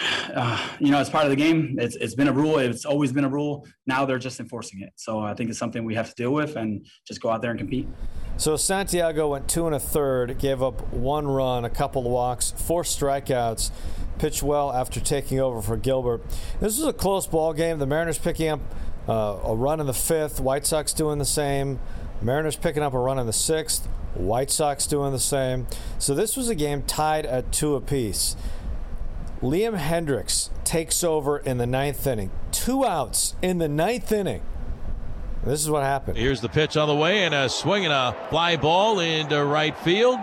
uh, 0.00 0.68
you 0.78 0.90
know, 0.90 1.00
it's 1.00 1.10
part 1.10 1.24
of 1.24 1.30
the 1.30 1.36
game. 1.36 1.76
It's, 1.78 1.96
it's 1.96 2.14
been 2.14 2.28
a 2.28 2.32
rule. 2.32 2.58
It's 2.58 2.84
always 2.84 3.12
been 3.12 3.24
a 3.24 3.28
rule. 3.28 3.66
Now 3.86 4.04
they're 4.04 4.18
just 4.18 4.40
enforcing 4.40 4.82
it. 4.82 4.92
So 4.96 5.20
I 5.20 5.34
think 5.34 5.50
it's 5.50 5.58
something 5.58 5.84
we 5.84 5.94
have 5.94 6.08
to 6.10 6.14
deal 6.14 6.32
with 6.32 6.56
and 6.56 6.86
just 7.06 7.20
go 7.20 7.30
out 7.30 7.42
there 7.42 7.50
and 7.50 7.58
compete. 7.58 7.88
So 8.36 8.56
Santiago 8.56 9.28
went 9.28 9.48
two 9.48 9.66
and 9.66 9.74
a 9.74 9.80
third, 9.80 10.38
gave 10.38 10.62
up 10.62 10.92
one 10.92 11.26
run, 11.26 11.64
a 11.64 11.70
couple 11.70 12.04
of 12.04 12.12
walks, 12.12 12.50
four 12.50 12.82
strikeouts, 12.82 13.70
pitched 14.18 14.42
well 14.42 14.72
after 14.72 15.00
taking 15.00 15.40
over 15.40 15.62
for 15.62 15.76
Gilbert. 15.76 16.22
This 16.60 16.78
was 16.78 16.86
a 16.86 16.92
close 16.92 17.26
ball 17.26 17.54
game. 17.54 17.78
The 17.78 17.86
Mariners 17.86 18.18
picking 18.18 18.48
up 18.48 18.60
uh, 19.08 19.38
a 19.44 19.54
run 19.54 19.80
in 19.80 19.86
the 19.86 19.94
fifth, 19.94 20.40
White 20.40 20.66
Sox 20.66 20.92
doing 20.92 21.18
the 21.18 21.24
same. 21.24 21.80
Mariners 22.20 22.56
picking 22.56 22.82
up 22.82 22.92
a 22.92 22.98
run 22.98 23.18
in 23.18 23.26
the 23.26 23.32
sixth, 23.32 23.86
White 24.14 24.50
Sox 24.50 24.86
doing 24.86 25.12
the 25.12 25.18
same. 25.18 25.66
So 25.98 26.14
this 26.14 26.36
was 26.36 26.48
a 26.48 26.54
game 26.54 26.82
tied 26.82 27.24
at 27.24 27.52
two 27.52 27.74
apiece. 27.74 28.36
Liam 29.42 29.76
Hendriks 29.78 30.48
takes 30.64 31.04
over 31.04 31.38
in 31.38 31.58
the 31.58 31.66
ninth 31.66 32.06
inning. 32.06 32.30
Two 32.52 32.84
outs 32.84 33.36
in 33.42 33.58
the 33.58 33.68
ninth 33.68 34.10
inning. 34.10 34.42
This 35.44 35.60
is 35.60 35.70
what 35.70 35.82
happened. 35.82 36.16
Here's 36.16 36.40
the 36.40 36.48
pitch 36.48 36.76
on 36.76 36.88
the 36.88 36.94
way 36.94 37.24
and 37.24 37.34
a 37.34 37.48
swing 37.48 37.84
and 37.84 37.92
a 37.92 38.16
fly 38.30 38.56
ball 38.56 38.98
into 38.98 39.44
right 39.44 39.76
field. 39.78 40.18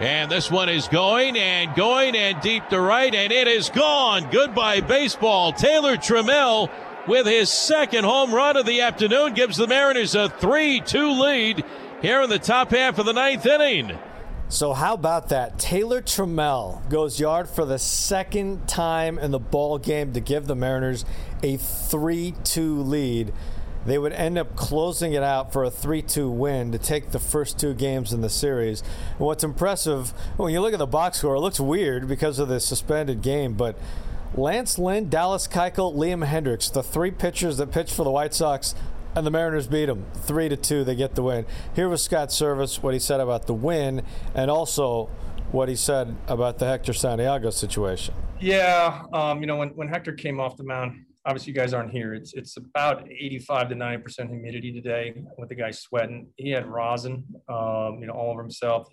And 0.00 0.30
this 0.30 0.50
one 0.50 0.68
is 0.68 0.88
going 0.88 1.36
and 1.36 1.74
going 1.76 2.16
and 2.16 2.40
deep 2.40 2.68
to 2.70 2.80
right, 2.80 3.14
and 3.14 3.30
it 3.30 3.46
is 3.46 3.68
gone. 3.68 4.28
Goodbye, 4.30 4.80
baseball. 4.80 5.52
Taylor 5.52 5.96
Trammell 5.96 6.70
with 7.06 7.26
his 7.26 7.50
second 7.50 8.04
home 8.04 8.34
run 8.34 8.56
of 8.56 8.66
the 8.66 8.80
afternoon 8.80 9.34
gives 9.34 9.56
the 9.56 9.66
Mariners 9.66 10.14
a 10.14 10.28
3 10.28 10.80
2 10.80 11.10
lead 11.10 11.64
here 12.02 12.22
in 12.22 12.30
the 12.30 12.38
top 12.38 12.70
half 12.70 12.98
of 12.98 13.06
the 13.06 13.12
ninth 13.12 13.46
inning. 13.46 13.98
So 14.50 14.72
how 14.72 14.94
about 14.94 15.28
that? 15.28 15.60
Taylor 15.60 16.02
Trammell 16.02 16.86
goes 16.90 17.20
yard 17.20 17.48
for 17.48 17.64
the 17.64 17.78
second 17.78 18.66
time 18.66 19.16
in 19.16 19.30
the 19.30 19.38
ball 19.38 19.78
game 19.78 20.12
to 20.14 20.20
give 20.20 20.48
the 20.48 20.56
Mariners 20.56 21.04
a 21.40 21.56
3-2 21.56 22.84
lead. 22.84 23.32
They 23.86 23.96
would 23.96 24.12
end 24.12 24.38
up 24.38 24.56
closing 24.56 25.12
it 25.12 25.22
out 25.22 25.52
for 25.52 25.62
a 25.62 25.70
3-2 25.70 26.34
win 26.34 26.72
to 26.72 26.78
take 26.78 27.12
the 27.12 27.20
first 27.20 27.60
two 27.60 27.74
games 27.74 28.12
in 28.12 28.22
the 28.22 28.28
series. 28.28 28.82
And 29.12 29.20
what's 29.20 29.44
impressive, 29.44 30.10
when 30.36 30.52
you 30.52 30.60
look 30.60 30.72
at 30.72 30.80
the 30.80 30.86
box 30.86 31.18
score, 31.18 31.36
it 31.36 31.40
looks 31.40 31.60
weird 31.60 32.08
because 32.08 32.40
of 32.40 32.48
the 32.48 32.58
suspended 32.58 33.22
game, 33.22 33.54
but 33.54 33.78
Lance 34.34 34.80
Lynn, 34.80 35.08
Dallas 35.08 35.46
Keuchel, 35.46 35.94
Liam 35.94 36.26
Hendriks, 36.26 36.72
the 36.72 36.82
three 36.82 37.12
pitchers 37.12 37.56
that 37.58 37.70
pitched 37.70 37.94
for 37.94 38.02
the 38.02 38.10
White 38.10 38.34
Sox 38.34 38.74
and 39.14 39.26
the 39.26 39.30
Mariners 39.30 39.66
beat 39.66 39.86
them 39.86 40.06
three 40.14 40.48
to 40.48 40.56
two. 40.56 40.84
They 40.84 40.94
get 40.94 41.14
the 41.14 41.22
win. 41.22 41.46
Here 41.74 41.88
was 41.88 42.02
Scott 42.02 42.28
Servais 42.28 42.82
what 42.82 42.94
he 42.94 43.00
said 43.00 43.20
about 43.20 43.46
the 43.46 43.54
win, 43.54 44.02
and 44.34 44.50
also 44.50 45.06
what 45.52 45.68
he 45.68 45.76
said 45.76 46.16
about 46.28 46.58
the 46.58 46.66
Hector 46.66 46.92
Santiago 46.92 47.50
situation. 47.50 48.14
Yeah, 48.40 49.02
um, 49.12 49.40
you 49.40 49.46
know 49.46 49.56
when 49.56 49.70
when 49.70 49.88
Hector 49.88 50.12
came 50.12 50.40
off 50.40 50.56
the 50.56 50.64
mound, 50.64 51.04
obviously 51.24 51.52
you 51.52 51.58
guys 51.58 51.74
aren't 51.74 51.90
here. 51.90 52.14
It's 52.14 52.34
it's 52.34 52.56
about 52.56 53.08
85 53.10 53.70
to 53.70 53.74
90 53.74 54.02
percent 54.02 54.30
humidity 54.30 54.72
today 54.72 55.14
with 55.38 55.48
the 55.48 55.54
guy 55.54 55.70
sweating. 55.70 56.28
He 56.36 56.50
had 56.50 56.66
rosin, 56.66 57.24
um, 57.48 57.98
you 58.00 58.06
know, 58.06 58.14
all 58.14 58.30
over 58.30 58.42
himself. 58.42 58.88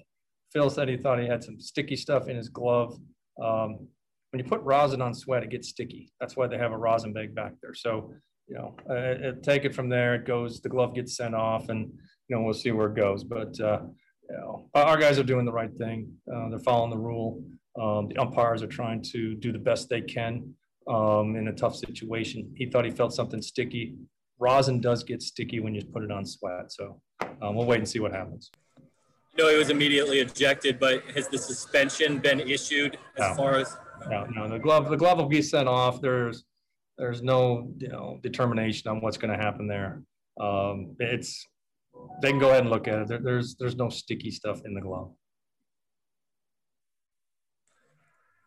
Phil 0.52 0.70
said 0.70 0.88
he 0.88 0.98
thought 0.98 1.20
he 1.20 1.28
had 1.28 1.44
some 1.44 1.60
sticky 1.60 1.96
stuff 1.96 2.28
in 2.30 2.36
his 2.36 2.50
glove. 2.50 2.98
Um, 3.42 3.88
when 4.32 4.44
you 4.44 4.50
put 4.50 4.62
rosin 4.62 5.02
on 5.02 5.14
sweat, 5.14 5.44
it 5.44 5.50
gets 5.50 5.70
sticky. 5.70 6.12
That's 6.20 6.36
why 6.36 6.48
they 6.48 6.58
have 6.58 6.72
a 6.72 6.78
rosin 6.78 7.14
bag 7.14 7.34
back 7.34 7.54
there. 7.62 7.74
So 7.74 8.14
you 8.48 8.56
know, 8.56 8.76
uh, 8.90 9.34
take 9.44 9.66
it 9.66 9.76
from 9.76 9.90
there. 9.90 10.16
It 10.16 10.26
goes, 10.26 10.62
the 10.62 10.70
glove 10.70 10.96
gets 10.96 11.16
sent 11.18 11.36
off, 11.36 11.70
and 11.70 11.92
you 12.28 12.36
know, 12.36 12.42
we'll 12.44 12.54
see 12.54 12.72
where 12.72 12.88
it 12.88 12.96
goes. 12.96 13.24
But 13.24 13.60
uh, 13.60 13.82
you 14.30 14.38
know, 14.38 14.70
our 14.74 14.98
guys 14.98 15.20
are 15.20 15.24
doing 15.24 15.46
the 15.46 15.52
right 15.52 15.74
thing. 15.78 16.12
Uh, 16.34 16.50
they're 16.50 16.60
following 16.60 16.92
the 16.92 16.98
rule. 16.98 17.44
Um, 17.82 18.08
the 18.10 18.18
umpires 18.18 18.64
are 18.64 18.68
trying 18.68 19.02
to 19.14 19.36
do 19.36 19.52
the 19.52 19.60
best 19.60 19.90
they 19.90 20.02
can 20.02 20.54
um, 20.88 21.36
in 21.36 21.48
a 21.50 21.54
tough 21.54 21.76
situation. 21.76 22.52
He 22.56 22.66
thought 22.66 22.86
he 22.86 22.92
felt 22.92 23.14
something 23.14 23.42
sticky. 23.42 23.96
Rosin 24.40 24.82
does 24.82 25.04
get 25.04 25.22
sticky 25.22 25.60
when 25.60 25.74
you 25.76 25.84
put 25.84 26.04
it 26.04 26.12
on 26.12 26.26
sweat. 26.26 26.72
So 26.72 27.02
um, 27.42 27.56
we'll 27.56 27.66
wait 27.66 27.80
and 27.80 27.88
see 27.88 28.00
what 28.00 28.12
happens. 28.14 28.52
No, 29.38 29.50
he 29.50 29.58
was 29.58 29.70
immediately 29.70 30.20
ejected, 30.20 30.80
but 30.80 31.04
has 31.14 31.28
the 31.28 31.38
suspension 31.38 32.18
been 32.18 32.40
issued 32.40 32.98
as 33.18 33.30
No. 33.30 33.36
far 33.36 33.56
as? 33.56 33.78
No, 34.10 34.26
no, 34.26 34.48
the 34.48 34.58
glove, 34.60 34.90
the 34.90 34.98
glove 34.98 35.18
will 35.20 35.28
be 35.28 35.42
sent 35.44 35.68
off. 35.68 36.02
There's, 36.02 36.44
there's 36.98 37.22
no, 37.22 37.72
you 37.78 37.90
know, 37.90 38.20
determination 38.22 38.90
on 38.90 39.02
what's 39.02 39.18
going 39.18 39.38
to 39.38 39.44
happen 39.44 39.68
there. 39.68 40.02
Um, 40.40 40.96
it's, 41.00 41.46
they 42.22 42.30
can 42.30 42.40
go 42.40 42.50
ahead 42.50 42.62
and 42.62 42.70
look 42.70 42.88
at 42.88 43.00
it. 43.00 43.08
There, 43.08 43.20
there's, 43.20 43.56
there's 43.60 43.76
no 43.76 43.90
sticky 43.90 44.32
stuff 44.32 44.62
in 44.66 44.74
the 44.74 44.82
glove. 44.82 45.12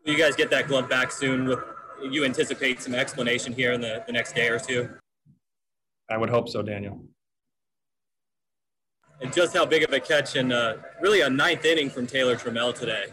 Will 0.04 0.12
you 0.12 0.18
guys 0.18 0.34
get 0.34 0.50
that 0.50 0.66
glove 0.66 0.88
back 0.88 1.12
soon? 1.12 1.46
With 1.46 1.60
you 2.02 2.24
anticipate 2.24 2.80
some 2.80 2.94
explanation 2.94 3.52
here 3.52 3.72
in 3.72 3.80
the, 3.80 4.02
the 4.06 4.12
next 4.12 4.34
day 4.34 4.48
or 4.48 4.58
two? 4.58 4.88
I 6.08 6.16
would 6.16 6.30
hope 6.30 6.48
so, 6.48 6.62
Daniel. 6.62 7.04
And 9.20 9.32
just 9.32 9.54
how 9.54 9.66
big 9.66 9.82
of 9.82 9.92
a 9.92 10.00
catch 10.00 10.36
and 10.36 10.52
uh, 10.52 10.76
really 11.00 11.20
a 11.20 11.28
ninth 11.28 11.64
inning 11.66 11.90
from 11.90 12.06
Taylor 12.06 12.36
Trammell 12.36 12.74
today. 12.74 13.06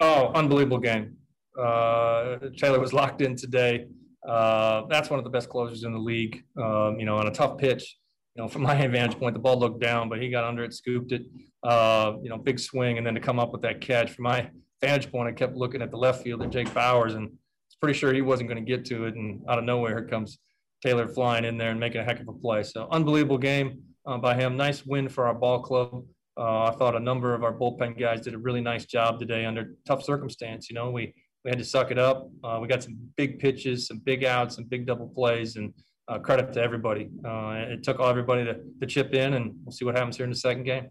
Oh, 0.00 0.32
unbelievable 0.34 0.78
game. 0.78 1.16
Uh, 1.60 2.38
Taylor 2.56 2.80
was 2.80 2.94
locked 2.94 3.20
in 3.20 3.36
today. 3.36 3.86
Uh, 4.26 4.82
that's 4.88 5.10
one 5.10 5.18
of 5.18 5.24
the 5.24 5.30
best 5.30 5.48
closers 5.48 5.84
in 5.84 5.92
the 5.92 5.98
league. 5.98 6.42
Um, 6.56 6.98
you 6.98 7.04
know, 7.04 7.16
on 7.18 7.26
a 7.26 7.32
tough 7.32 7.58
pitch, 7.58 7.96
you 8.36 8.42
know, 8.42 8.48
from 8.48 8.62
my 8.62 8.74
vantage 8.88 9.18
point, 9.18 9.34
the 9.34 9.40
ball 9.40 9.58
looked 9.58 9.80
down, 9.80 10.08
but 10.08 10.20
he 10.20 10.30
got 10.30 10.44
under 10.44 10.64
it, 10.64 10.74
scooped 10.74 11.12
it. 11.12 11.22
Uh, 11.62 12.14
you 12.22 12.28
know, 12.28 12.38
big 12.38 12.58
swing, 12.58 12.98
and 12.98 13.06
then 13.06 13.14
to 13.14 13.20
come 13.20 13.38
up 13.38 13.52
with 13.52 13.62
that 13.62 13.80
catch. 13.80 14.12
From 14.12 14.24
my 14.24 14.50
vantage 14.80 15.10
point, 15.10 15.28
I 15.28 15.32
kept 15.32 15.56
looking 15.56 15.82
at 15.82 15.90
the 15.90 15.96
left 15.96 16.22
fielder, 16.22 16.46
Jake 16.46 16.68
Bauers, 16.74 17.14
and 17.14 17.28
was 17.28 17.76
pretty 17.80 17.98
sure 17.98 18.12
he 18.12 18.22
wasn't 18.22 18.48
going 18.48 18.64
to 18.64 18.68
get 18.68 18.84
to 18.86 19.06
it. 19.06 19.14
And 19.14 19.42
out 19.48 19.58
of 19.58 19.64
nowhere, 19.64 19.90
here 19.90 20.08
comes 20.08 20.38
Taylor 20.82 21.08
flying 21.08 21.44
in 21.44 21.56
there 21.56 21.70
and 21.70 21.80
making 21.80 22.00
a 22.00 22.04
heck 22.04 22.20
of 22.20 22.28
a 22.28 22.32
play. 22.32 22.62
So 22.64 22.88
unbelievable 22.90 23.38
game 23.38 23.82
uh, 24.06 24.18
by 24.18 24.34
him. 24.34 24.56
Nice 24.56 24.84
win 24.84 25.08
for 25.08 25.26
our 25.26 25.34
ball 25.34 25.62
club. 25.62 26.04
Uh, 26.36 26.64
I 26.64 26.70
thought 26.72 26.96
a 26.96 27.00
number 27.00 27.34
of 27.34 27.44
our 27.44 27.52
bullpen 27.52 27.98
guys 27.98 28.22
did 28.22 28.34
a 28.34 28.38
really 28.38 28.62
nice 28.62 28.86
job 28.86 29.20
today 29.20 29.44
under 29.44 29.74
tough 29.86 30.02
circumstance. 30.02 30.68
You 30.70 30.74
know, 30.74 30.90
we 30.90 31.14
we 31.44 31.50
had 31.50 31.58
to 31.58 31.64
suck 31.64 31.90
it 31.90 31.98
up. 31.98 32.30
Uh, 32.44 32.58
we 32.60 32.68
got 32.68 32.82
some 32.82 32.96
big 33.16 33.38
pitches, 33.38 33.86
some 33.86 33.98
big 33.98 34.24
outs, 34.24 34.56
some 34.56 34.64
big 34.64 34.86
double 34.86 35.08
plays, 35.08 35.56
and 35.56 35.72
uh, 36.08 36.18
credit 36.18 36.52
to 36.52 36.62
everybody. 36.62 37.10
Uh, 37.24 37.64
it 37.68 37.82
took 37.82 37.98
all 37.98 38.08
everybody 38.08 38.44
to, 38.44 38.58
to 38.80 38.86
chip 38.86 39.12
in, 39.14 39.34
and 39.34 39.54
we'll 39.64 39.72
see 39.72 39.84
what 39.84 39.96
happens 39.96 40.16
here 40.16 40.24
in 40.24 40.30
the 40.30 40.36
second 40.36 40.64
game. 40.64 40.88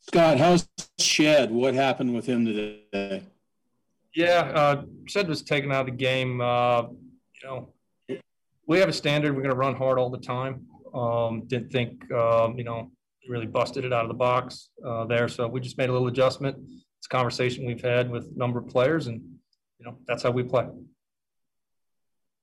Scott, 0.00 0.38
how's 0.38 0.68
Shed? 0.98 1.50
What 1.50 1.74
happened 1.74 2.14
with 2.14 2.26
him 2.26 2.44
today? 2.44 3.22
Yeah, 4.14 4.52
uh, 4.54 4.82
Shed 5.06 5.28
was 5.28 5.42
taken 5.42 5.72
out 5.72 5.80
of 5.80 5.86
the 5.86 5.92
game. 5.92 6.40
Uh, 6.40 6.82
you 6.82 7.44
know, 7.44 7.68
we 8.66 8.78
have 8.78 8.88
a 8.88 8.92
standard. 8.92 9.34
We're 9.34 9.42
going 9.42 9.54
to 9.54 9.58
run 9.58 9.74
hard 9.74 9.98
all 9.98 10.10
the 10.10 10.18
time. 10.18 10.66
Um, 10.94 11.42
didn't 11.46 11.70
think, 11.70 12.10
um, 12.12 12.56
you 12.56 12.64
know, 12.64 12.90
really 13.28 13.46
busted 13.46 13.84
it 13.84 13.92
out 13.92 14.04
of 14.04 14.08
the 14.08 14.14
box 14.14 14.70
uh, 14.86 15.04
there. 15.04 15.28
So 15.28 15.46
we 15.48 15.60
just 15.60 15.76
made 15.76 15.88
a 15.88 15.92
little 15.92 16.08
adjustment. 16.08 16.56
It's 17.06 17.14
a 17.14 17.16
conversation 17.16 17.64
we've 17.64 17.80
had 17.80 18.10
with 18.10 18.32
a 18.34 18.36
number 18.36 18.58
of 18.58 18.66
players, 18.66 19.06
and 19.06 19.20
you 19.78 19.86
know, 19.86 19.96
that's 20.08 20.24
how 20.24 20.32
we 20.32 20.42
play. 20.42 20.66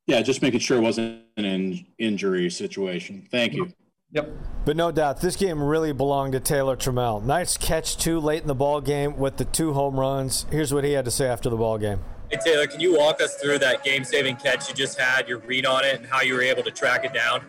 Yeah, 0.08 0.22
just 0.22 0.41
making 0.41 0.62
sure 0.62 0.77
it 0.77 0.82
wasn't 0.82 1.22
an 1.36 1.43
in- 1.43 1.86
injury 1.98 2.50
situation. 2.50 3.27
Thank 3.29 3.55
you. 3.55 3.74
Yep. 4.12 4.29
But 4.63 4.77
no 4.77 4.89
doubt, 4.93 5.20
this 5.20 5.36
game 5.36 5.62
really 5.62 5.91
belonged 5.91 6.32
to 6.32 6.39
Taylor 6.39 6.77
Trammell. 6.77 7.22
Nice 7.22 7.58
catch 7.58 7.98
too 7.98 8.22
late 8.22 8.41
in 8.41 8.48
the 8.48 8.55
ball 8.55 8.79
game 8.79 9.17
with 9.17 9.36
the 9.36 9.43
two 9.43 9.74
home 9.74 10.00
runs. 10.00 10.46
Here's 10.50 10.74
what 10.74 10.86
he 10.86 10.93
had 10.93 11.03
to 11.03 11.12
say 11.12 11.27
after 11.27 11.50
the 11.50 11.58
ball 11.58 11.77
game. 11.77 12.00
Hey 12.32 12.38
Taylor, 12.41 12.65
can 12.65 12.79
you 12.79 12.98
walk 12.98 13.22
us 13.22 13.36
through 13.36 13.60
that 13.60 13.84
game-saving 13.84 14.38
catch 14.38 14.70
you 14.70 14.75
just 14.75 14.98
had, 14.98 15.27
your 15.27 15.39
read 15.39 15.65
on 15.65 15.84
it, 15.84 15.98
and 15.98 16.05
how 16.05 16.22
you 16.22 16.36
were 16.36 16.41
able 16.41 16.63
to 16.63 16.72
track 16.72 17.03
it 17.03 17.13
down? 17.13 17.43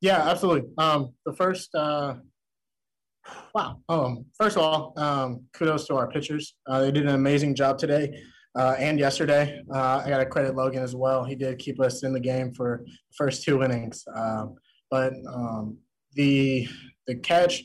Yeah, 0.00 0.18
absolutely. 0.30 0.70
Um, 0.78 1.14
the 1.26 1.32
first, 1.32 1.74
uh, 1.74 2.14
wow. 3.54 3.78
Um, 3.88 4.24
first 4.38 4.56
of 4.56 4.62
all, 4.62 4.92
um, 4.96 5.42
kudos 5.52 5.86
to 5.86 5.96
our 5.96 6.08
pitchers. 6.08 6.54
Uh, 6.66 6.80
they 6.80 6.90
did 6.90 7.04
an 7.04 7.14
amazing 7.14 7.54
job 7.54 7.78
today 7.78 8.12
uh, 8.56 8.74
and 8.78 8.98
yesterday. 8.98 9.62
Uh, 9.72 10.02
I 10.04 10.08
got 10.08 10.18
to 10.18 10.26
credit 10.26 10.54
Logan 10.54 10.82
as 10.82 10.94
well. 10.94 11.24
He 11.24 11.34
did 11.34 11.58
keep 11.58 11.80
us 11.80 12.02
in 12.02 12.12
the 12.12 12.20
game 12.20 12.52
for 12.54 12.82
the 12.84 13.14
first 13.16 13.42
two 13.42 13.62
innings. 13.62 14.04
Um, 14.14 14.54
but 14.90 15.12
um, 15.32 15.78
the 16.14 16.68
the 17.06 17.16
catch, 17.16 17.62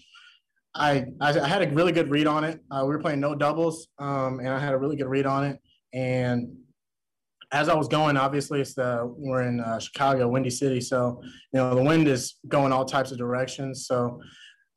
I, 0.76 1.06
I 1.22 1.48
had 1.48 1.62
a 1.62 1.74
really 1.74 1.92
good 1.92 2.10
read 2.10 2.28
on 2.28 2.44
it. 2.44 2.60
Uh, 2.72 2.82
we 2.84 2.90
were 2.90 3.00
playing 3.00 3.20
no 3.20 3.36
doubles, 3.36 3.88
um, 4.00 4.40
and 4.40 4.50
I 4.50 4.60
had 4.60 4.74
a 4.74 4.78
really 4.78 4.96
good 4.96 5.08
read 5.08 5.26
on 5.26 5.44
it. 5.44 5.60
And 5.94 6.56
as 7.52 7.70
I 7.70 7.76
was 7.76 7.88
going, 7.88 8.18
obviously 8.18 8.62
it's 8.62 8.74
the 8.74 9.14
we're 9.18 9.44
in 9.44 9.60
uh, 9.60 9.80
Chicago, 9.80 10.28
Windy 10.28 10.50
City, 10.50 10.82
so 10.82 11.22
you 11.54 11.60
know 11.60 11.74
the 11.74 11.82
wind 11.82 12.08
is 12.08 12.36
going 12.48 12.72
all 12.72 12.86
types 12.86 13.12
of 13.12 13.18
directions. 13.18 13.88
So 13.88 14.20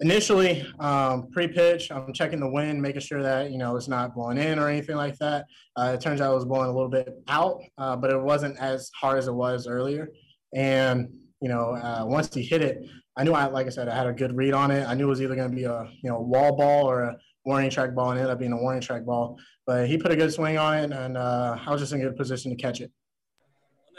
initially, 0.01 0.67
um, 0.79 1.29
pre-pitch, 1.31 1.91
I'm 1.91 2.13
checking 2.13 2.41
the 2.41 2.49
wind, 2.49 2.81
making 2.81 3.01
sure 3.01 3.23
that 3.23 3.51
you 3.51 3.59
know 3.59 3.77
it's 3.77 3.89
not 3.89 4.15
blowing 4.15 4.39
in 4.39 4.59
or 4.59 4.69
anything 4.69 4.97
like 4.97 5.19
that. 5.19 5.47
Uh, 5.77 5.93
it 5.95 6.01
turns 6.01 6.21
out 6.21 6.33
it 6.33 6.35
was 6.35 6.45
blowing 6.45 6.69
a 6.69 6.73
little 6.73 6.89
bit 6.89 7.09
out, 7.29 7.61
uh, 7.79 7.97
but 7.97 8.11
it 8.11 8.21
wasn't 8.21 8.59
as 8.59 8.91
hard 8.99 9.19
as 9.19 9.29
it 9.29 9.35
was 9.35 9.67
earlier. 9.67 10.09
And 10.55 11.09
you 11.41 11.49
know, 11.49 11.75
uh, 11.75 12.05
once 12.07 12.33
he 12.33 12.43
hit 12.43 12.63
it, 12.63 12.87
I 13.17 13.25
knew 13.25 13.33
I, 13.33 13.47
like 13.47 13.67
I 13.67 13.71
said, 13.71 13.89
I 13.89 13.97
had 13.97 14.07
a 14.07 14.13
good 14.13 14.37
read 14.37 14.55
on 14.55 14.71
it. 14.71 14.87
I 14.87 14.95
knew 14.95 15.07
it 15.07 15.11
was 15.11 15.23
either 15.23 15.35
going 15.35 15.51
to 15.51 15.57
be 15.57 15.65
a 15.65 15.89
you 16.03 16.11
know 16.11 16.21
wall 16.21 16.57
ball 16.57 16.89
or 16.89 17.03
a 17.03 17.17
warning 17.45 17.71
track 17.71 17.95
ball, 17.95 18.11
and 18.11 18.19
ended 18.19 18.33
up 18.33 18.39
being 18.39 18.53
a 18.53 18.57
warning 18.57 18.83
track 18.83 19.05
ball. 19.05 19.39
But 19.67 19.89
he 19.89 19.99
put 19.99 20.13
a 20.13 20.17
good 20.17 20.33
swing 20.33 20.59
on 20.59 20.79
it, 20.79 20.93
and 20.93 21.17
uh, 21.17 21.57
I 21.65 21.71
was 21.71 21.81
just 21.81 21.93
in 21.93 22.01
a 22.01 22.05
good 22.05 22.17
position 22.17 22.51
to 22.51 22.57
catch 22.57 22.81
it. 22.81 22.91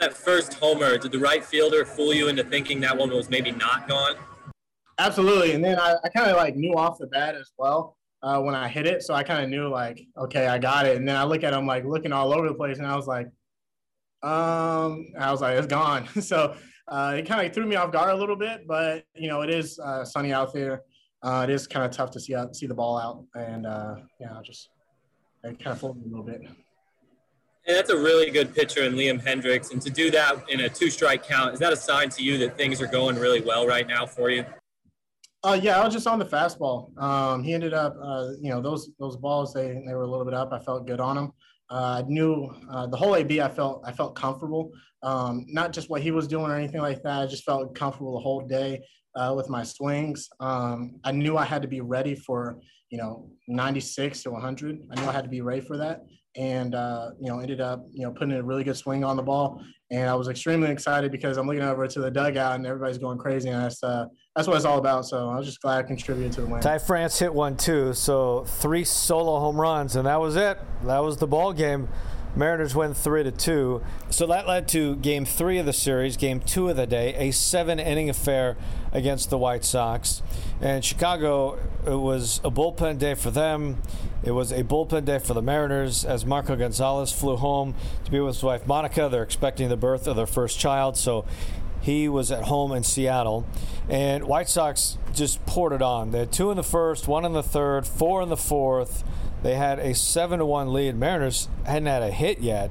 That 0.00 0.14
first 0.14 0.54
homer, 0.54 0.96
did 0.96 1.12
the 1.12 1.18
right 1.18 1.44
fielder 1.44 1.84
fool 1.84 2.14
you 2.14 2.28
into 2.28 2.42
thinking 2.42 2.80
that 2.80 2.96
one 2.96 3.10
was 3.10 3.28
maybe 3.28 3.50
not 3.50 3.86
gone? 3.86 4.16
Absolutely, 5.00 5.52
and 5.52 5.64
then 5.64 5.78
I, 5.78 5.96
I 6.04 6.10
kind 6.10 6.30
of 6.30 6.36
like 6.36 6.56
knew 6.56 6.74
off 6.74 6.98
the 6.98 7.06
bat 7.06 7.34
as 7.34 7.52
well 7.56 7.96
uh, 8.22 8.38
when 8.38 8.54
I 8.54 8.68
hit 8.68 8.86
it, 8.86 9.02
so 9.02 9.14
I 9.14 9.22
kind 9.22 9.42
of 9.42 9.48
knew 9.48 9.66
like, 9.66 10.06
okay, 10.14 10.46
I 10.46 10.58
got 10.58 10.84
it. 10.84 10.98
And 10.98 11.08
then 11.08 11.16
I 11.16 11.24
look 11.24 11.42
at 11.42 11.54
him 11.54 11.66
like 11.66 11.86
looking 11.86 12.12
all 12.12 12.34
over 12.34 12.46
the 12.46 12.54
place, 12.54 12.76
and 12.76 12.86
I 12.86 12.94
was 12.94 13.06
like, 13.06 13.26
um, 14.22 15.06
I 15.18 15.30
was 15.30 15.40
like, 15.40 15.56
it's 15.56 15.66
gone. 15.66 16.06
so 16.20 16.54
uh, 16.86 17.14
it 17.16 17.26
kind 17.26 17.46
of 17.46 17.54
threw 17.54 17.64
me 17.64 17.76
off 17.76 17.92
guard 17.92 18.10
a 18.10 18.14
little 18.14 18.36
bit, 18.36 18.66
but 18.66 19.04
you 19.14 19.28
know, 19.28 19.40
it 19.40 19.48
is 19.48 19.78
uh, 19.78 20.04
sunny 20.04 20.34
out 20.34 20.52
there. 20.52 20.82
Uh, 21.22 21.46
it 21.48 21.50
is 21.50 21.66
kind 21.66 21.86
of 21.86 21.92
tough 21.92 22.10
to 22.10 22.20
see 22.20 22.34
out, 22.34 22.54
see 22.54 22.66
the 22.66 22.74
ball 22.74 22.98
out, 22.98 23.24
and 23.34 23.64
uh, 23.64 23.94
yeah, 24.20 24.38
just 24.44 24.68
it 25.44 25.58
kind 25.58 25.82
of 25.82 25.96
me 25.96 26.02
a 26.04 26.08
little 26.08 26.24
bit. 26.24 26.42
And 26.42 27.76
that's 27.76 27.90
a 27.90 27.96
really 27.96 28.30
good 28.30 28.54
pitcher 28.54 28.82
in 28.82 28.94
Liam 28.94 29.22
Hendriks. 29.22 29.70
And 29.70 29.80
to 29.80 29.90
do 29.90 30.10
that 30.10 30.44
in 30.50 30.60
a 30.60 30.68
two 30.68 30.90
strike 30.90 31.26
count, 31.26 31.54
is 31.54 31.60
that 31.60 31.72
a 31.72 31.76
sign 31.76 32.10
to 32.10 32.22
you 32.22 32.36
that 32.38 32.58
things 32.58 32.82
are 32.82 32.86
going 32.86 33.16
really 33.16 33.40
well 33.40 33.66
right 33.66 33.86
now 33.86 34.04
for 34.04 34.28
you? 34.28 34.44
Uh, 35.42 35.58
yeah, 35.60 35.80
I 35.80 35.84
was 35.84 35.94
just 35.94 36.06
on 36.06 36.18
the 36.18 36.24
fastball. 36.24 36.96
Um, 37.00 37.42
he 37.42 37.54
ended 37.54 37.72
up, 37.72 37.96
uh, 38.02 38.30
you 38.40 38.50
know, 38.50 38.60
those 38.60 38.90
those 38.98 39.16
balls 39.16 39.54
they 39.54 39.82
they 39.86 39.94
were 39.94 40.02
a 40.02 40.06
little 40.06 40.26
bit 40.26 40.34
up. 40.34 40.52
I 40.52 40.58
felt 40.58 40.86
good 40.86 41.00
on 41.00 41.16
them. 41.16 41.32
Uh, 41.70 42.02
I 42.04 42.08
knew 42.08 42.50
uh, 42.70 42.86
the 42.88 42.96
whole 42.96 43.16
AB. 43.16 43.40
I 43.40 43.48
felt 43.48 43.82
I 43.86 43.92
felt 43.92 44.14
comfortable. 44.14 44.70
Um, 45.02 45.46
not 45.48 45.72
just 45.72 45.88
what 45.88 46.02
he 46.02 46.10
was 46.10 46.28
doing 46.28 46.50
or 46.50 46.56
anything 46.56 46.82
like 46.82 47.02
that. 47.04 47.22
I 47.22 47.26
just 47.26 47.44
felt 47.44 47.74
comfortable 47.74 48.14
the 48.14 48.20
whole 48.20 48.46
day 48.46 48.82
uh, 49.14 49.32
with 49.34 49.48
my 49.48 49.62
swings. 49.62 50.28
Um, 50.40 51.00
I 51.04 51.12
knew 51.12 51.38
I 51.38 51.44
had 51.44 51.62
to 51.62 51.68
be 51.68 51.80
ready 51.80 52.14
for 52.14 52.60
you 52.90 52.98
know 52.98 53.30
96 53.48 54.22
to 54.24 54.32
100. 54.32 54.78
I 54.90 55.00
knew 55.00 55.08
I 55.08 55.12
had 55.12 55.24
to 55.24 55.30
be 55.30 55.40
ready 55.40 55.62
for 55.62 55.78
that, 55.78 56.02
and 56.36 56.74
uh, 56.74 57.12
you 57.18 57.30
know 57.30 57.38
ended 57.38 57.62
up 57.62 57.86
you 57.92 58.02
know 58.02 58.12
putting 58.12 58.34
a 58.34 58.42
really 58.42 58.64
good 58.64 58.76
swing 58.76 59.04
on 59.04 59.16
the 59.16 59.22
ball. 59.22 59.62
And 59.90 60.10
I 60.10 60.14
was 60.14 60.28
extremely 60.28 60.70
excited 60.70 61.10
because 61.10 61.38
I'm 61.38 61.46
looking 61.46 61.62
over 61.62 61.86
to 61.86 62.00
the 62.00 62.10
dugout 62.10 62.56
and 62.56 62.66
everybody's 62.66 62.98
going 62.98 63.16
crazy, 63.16 63.48
and 63.48 63.74
uh, 63.82 64.04
that's 64.36 64.46
what 64.46 64.56
it's 64.56 64.64
all 64.64 64.78
about. 64.78 65.06
So 65.06 65.28
I 65.28 65.36
was 65.36 65.46
just 65.46 65.60
glad 65.60 65.78
I 65.78 65.82
contributed 65.82 66.32
to 66.32 66.42
the 66.42 66.46
win. 66.46 66.60
Ty 66.60 66.78
France 66.78 67.18
hit 67.18 67.34
one 67.34 67.56
too, 67.56 67.92
so 67.94 68.44
three 68.44 68.84
solo 68.84 69.40
home 69.40 69.60
runs, 69.60 69.96
and 69.96 70.06
that 70.06 70.20
was 70.20 70.36
it. 70.36 70.58
That 70.84 71.00
was 71.00 71.16
the 71.16 71.26
ball 71.26 71.52
game. 71.52 71.88
Mariners 72.36 72.76
win 72.76 72.94
three 72.94 73.24
to 73.24 73.32
two. 73.32 73.82
So 74.08 74.24
that 74.28 74.46
led 74.46 74.68
to 74.68 74.94
game 74.96 75.24
three 75.24 75.58
of 75.58 75.66
the 75.66 75.72
series, 75.72 76.16
game 76.16 76.38
two 76.38 76.68
of 76.68 76.76
the 76.76 76.86
day, 76.86 77.14
a 77.16 77.32
seven 77.32 77.80
inning 77.80 78.08
affair 78.08 78.56
against 78.92 79.30
the 79.30 79.38
White 79.38 79.64
Sox. 79.64 80.22
And 80.60 80.84
Chicago, 80.84 81.58
it 81.84 81.96
was 81.96 82.40
a 82.44 82.50
bullpen 82.50 82.98
day 82.98 83.14
for 83.14 83.32
them. 83.32 83.82
It 84.22 84.30
was 84.30 84.52
a 84.52 84.62
bullpen 84.62 85.06
day 85.06 85.18
for 85.18 85.34
the 85.34 85.42
Mariners 85.42 86.04
as 86.04 86.24
Marco 86.24 86.54
Gonzalez 86.54 87.10
flew 87.10 87.36
home 87.36 87.74
to 88.04 88.10
be 88.10 88.20
with 88.20 88.36
his 88.36 88.44
wife 88.44 88.64
Monica. 88.66 89.08
They're 89.10 89.22
expecting 89.24 89.68
the 89.68 89.76
birth 89.76 90.06
of 90.06 90.14
their 90.14 90.26
first 90.26 90.58
child, 90.58 90.96
so 90.96 91.24
he 91.80 92.08
was 92.08 92.30
at 92.30 92.44
home 92.44 92.72
in 92.72 92.84
Seattle. 92.84 93.46
And 93.88 94.24
White 94.24 94.48
Sox 94.48 94.98
just 95.12 95.44
poured 95.46 95.72
it 95.72 95.82
on. 95.82 96.10
They 96.10 96.20
had 96.20 96.32
two 96.32 96.50
in 96.50 96.56
the 96.56 96.62
first, 96.62 97.08
one 97.08 97.24
in 97.24 97.32
the 97.32 97.42
third, 97.42 97.86
four 97.86 98.22
in 98.22 98.28
the 98.28 98.36
fourth. 98.36 99.02
They 99.42 99.54
had 99.54 99.78
a 99.78 99.94
seven 99.94 100.38
to 100.38 100.46
one 100.46 100.72
lead. 100.72 100.96
Mariners 100.96 101.48
hadn't 101.66 101.86
had 101.86 102.02
a 102.02 102.10
hit 102.10 102.40
yet 102.40 102.70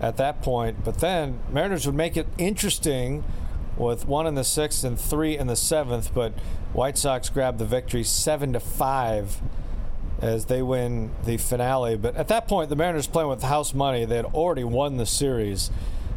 at 0.00 0.16
that 0.16 0.42
point, 0.42 0.84
but 0.84 1.00
then 1.00 1.40
Mariners 1.50 1.86
would 1.86 1.94
make 1.94 2.16
it 2.16 2.26
interesting 2.38 3.24
with 3.76 4.06
one 4.06 4.26
in 4.26 4.34
the 4.34 4.44
sixth 4.44 4.84
and 4.84 4.98
three 4.98 5.36
in 5.36 5.48
the 5.48 5.56
seventh. 5.56 6.14
But 6.14 6.32
White 6.72 6.96
Sox 6.96 7.28
grabbed 7.28 7.58
the 7.58 7.64
victory 7.64 8.04
seven 8.04 8.52
to 8.52 8.60
five 8.60 9.40
as 10.20 10.46
they 10.46 10.62
win 10.62 11.10
the 11.24 11.36
finale. 11.36 11.96
But 11.96 12.16
at 12.16 12.28
that 12.28 12.48
point, 12.48 12.70
the 12.70 12.76
Mariners 12.76 13.06
playing 13.06 13.28
with 13.28 13.42
house 13.42 13.74
money. 13.74 14.04
They 14.04 14.16
had 14.16 14.26
already 14.26 14.64
won 14.64 14.96
the 14.96 15.06
series, 15.06 15.70